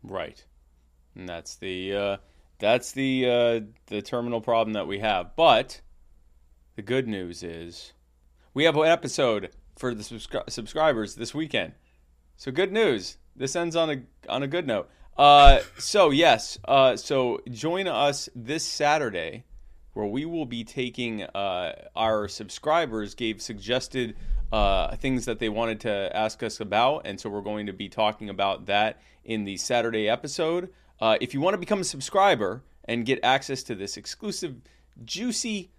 Right. 0.01 0.43
And 1.15 1.29
that's 1.29 1.56
the 1.56 1.95
uh, 1.95 2.17
that's 2.60 2.91
the 2.91 3.29
uh, 3.29 3.60
the 3.86 4.01
terminal 4.01 4.41
problem 4.41 4.73
that 4.73 4.88
we 4.88 4.99
have. 4.99 5.36
But 5.38 5.79
the 6.75 6.81
good 6.81 7.07
news 7.07 7.43
is 7.43 7.93
we 8.53 8.63
have 8.63 8.75
an 8.75 8.86
episode 8.86 9.51
for 9.75 9.93
the 9.93 10.03
subscri- 10.03 10.49
subscribers 10.49 11.15
this 11.15 11.33
weekend. 11.33 11.73
So 12.38 12.51
good 12.51 12.71
news. 12.71 13.17
This 13.36 13.55
ends 13.55 13.75
on 13.75 13.89
a 13.89 14.31
on 14.31 14.43
a 14.43 14.47
good 14.47 14.67
note. 14.67 14.89
Uh, 15.17 15.59
so 15.77 16.09
yes, 16.09 16.57
uh, 16.67 16.95
so 16.95 17.41
join 17.49 17.88
us 17.88 18.29
this 18.36 18.63
Saturday, 18.63 19.43
where 19.93 20.05
we 20.05 20.25
will 20.25 20.45
be 20.45 20.63
taking 20.63 21.23
uh, 21.23 21.73
our 21.95 22.27
subscribers 22.27 23.13
gave 23.13 23.41
suggested 23.41 24.15
uh, 24.51 24.95
things 24.95 25.25
that 25.25 25.39
they 25.39 25.49
wanted 25.49 25.79
to 25.81 26.15
ask 26.15 26.41
us 26.43 26.59
about, 26.59 27.03
and 27.05 27.19
so 27.19 27.29
we're 27.29 27.41
going 27.41 27.67
to 27.67 27.73
be 27.73 27.89
talking 27.89 28.29
about 28.29 28.65
that 28.65 29.01
in 29.23 29.45
the 29.45 29.57
Saturday 29.57 30.09
episode. 30.09 30.69
Uh, 30.99 31.17
if 31.21 31.33
you 31.33 31.41
want 31.41 31.53
to 31.53 31.59
become 31.59 31.81
a 31.81 31.83
subscriber 31.83 32.63
and 32.86 33.05
get 33.05 33.19
access 33.23 33.63
to 33.63 33.75
this 33.75 33.97
exclusive, 33.97 34.55
juicy 35.05 35.71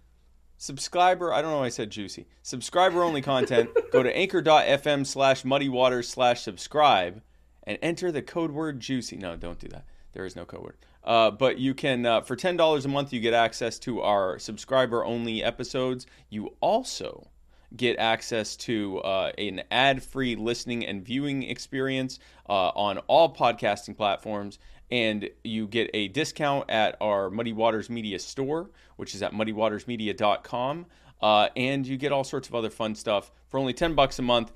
subscriber 0.57 1.33
i 1.33 1.41
don't 1.41 1.51
know 1.51 1.59
why 1.59 1.65
i 1.65 1.69
said 1.69 1.89
juicy. 1.89 2.27
Subscriber 2.41 3.03
only 3.03 3.21
content 3.21 3.69
go 3.91 4.03
to 4.03 4.15
anchor.fm 4.15 5.05
slash 5.05 5.43
muddy 5.43 5.69
waters 5.69 6.07
slash 6.07 6.41
subscribe 6.41 7.21
and 7.65 7.77
enter 7.81 8.11
the 8.11 8.21
code 8.21 8.51
word 8.51 8.79
juicy. 8.79 9.17
No 9.17 9.35
don't 9.35 9.59
do 9.59 9.67
that. 9.69 9.85
There 10.13 10.25
is 10.25 10.35
no 10.35 10.45
code 10.45 10.63
word. 10.63 10.77
Uh, 11.03 11.31
but 11.31 11.59
you 11.59 11.73
can 11.73 12.05
uh, 12.05 12.21
for 12.21 12.35
$10 12.35 12.85
a 12.85 12.87
month 12.87 13.13
you 13.13 13.19
get 13.19 13.33
access 13.33 13.77
to 13.79 14.01
our 14.01 14.39
subscriber 14.39 15.03
only 15.05 15.43
episodes. 15.43 16.05
You 16.29 16.53
also 16.61 17.27
get 17.75 17.97
access 17.97 18.55
to 18.55 18.99
uh, 18.99 19.31
an 19.37 19.63
ad-free 19.69 20.35
listening 20.35 20.85
and 20.85 21.03
viewing 21.03 21.43
experience 21.43 22.19
uh, 22.47 22.69
on 22.69 22.99
all 23.07 23.33
podcasting 23.33 23.97
platforms 23.97 24.59
and 24.91 25.29
you 25.43 25.67
get 25.67 25.89
a 25.93 26.07
discount 26.09 26.69
at 26.69 26.95
our 27.01 27.29
Muddy 27.29 27.53
Waters 27.53 27.89
Media 27.89 28.19
store, 28.19 28.69
which 28.97 29.15
is 29.15 29.21
at 29.21 29.33
muddywatersmedia.com. 29.33 30.85
Uh, 31.21 31.49
and 31.55 31.87
you 31.87 31.97
get 31.97 32.11
all 32.11 32.23
sorts 32.23 32.47
of 32.47 32.55
other 32.55 32.69
fun 32.69 32.93
stuff 32.93 33.31
for 33.49 33.59
only 33.59 33.73
10 33.73 33.95
bucks 33.95 34.19
a 34.19 34.21
month. 34.21 34.51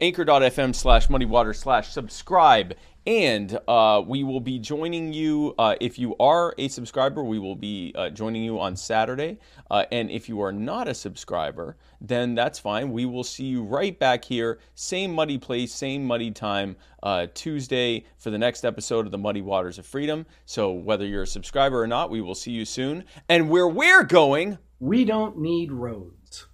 Anchor.fm 0.00 0.74
slash 0.74 1.08
muddywaters 1.08 1.56
slash 1.56 1.90
subscribe. 1.90 2.74
And 3.06 3.56
uh, 3.68 4.02
we 4.04 4.24
will 4.24 4.40
be 4.40 4.58
joining 4.58 5.12
you. 5.12 5.54
Uh, 5.58 5.76
if 5.80 5.96
you 5.96 6.16
are 6.18 6.54
a 6.58 6.66
subscriber, 6.66 7.22
we 7.22 7.38
will 7.38 7.54
be 7.54 7.92
uh, 7.94 8.10
joining 8.10 8.42
you 8.42 8.58
on 8.58 8.74
Saturday. 8.74 9.38
Uh, 9.70 9.84
and 9.92 10.10
if 10.10 10.28
you 10.28 10.40
are 10.40 10.52
not 10.52 10.88
a 10.88 10.94
subscriber, 10.94 11.76
then 12.00 12.34
that's 12.34 12.58
fine. 12.58 12.90
We 12.90 13.04
will 13.04 13.22
see 13.22 13.44
you 13.44 13.62
right 13.62 13.96
back 13.96 14.24
here, 14.24 14.58
same 14.74 15.12
muddy 15.12 15.38
place, 15.38 15.72
same 15.72 16.04
muddy 16.04 16.32
time, 16.32 16.74
uh, 17.04 17.28
Tuesday 17.32 18.04
for 18.18 18.30
the 18.30 18.38
next 18.38 18.64
episode 18.64 19.06
of 19.06 19.12
the 19.12 19.18
Muddy 19.18 19.42
Waters 19.42 19.78
of 19.78 19.86
Freedom. 19.86 20.26
So 20.44 20.72
whether 20.72 21.06
you're 21.06 21.22
a 21.22 21.28
subscriber 21.28 21.80
or 21.80 21.86
not, 21.86 22.10
we 22.10 22.20
will 22.20 22.34
see 22.34 22.50
you 22.50 22.64
soon. 22.64 23.04
And 23.28 23.48
where 23.48 23.68
we're 23.68 24.02
going, 24.02 24.58
We 24.80 25.04
don't 25.04 25.38
need 25.38 25.70
roads. 25.70 26.46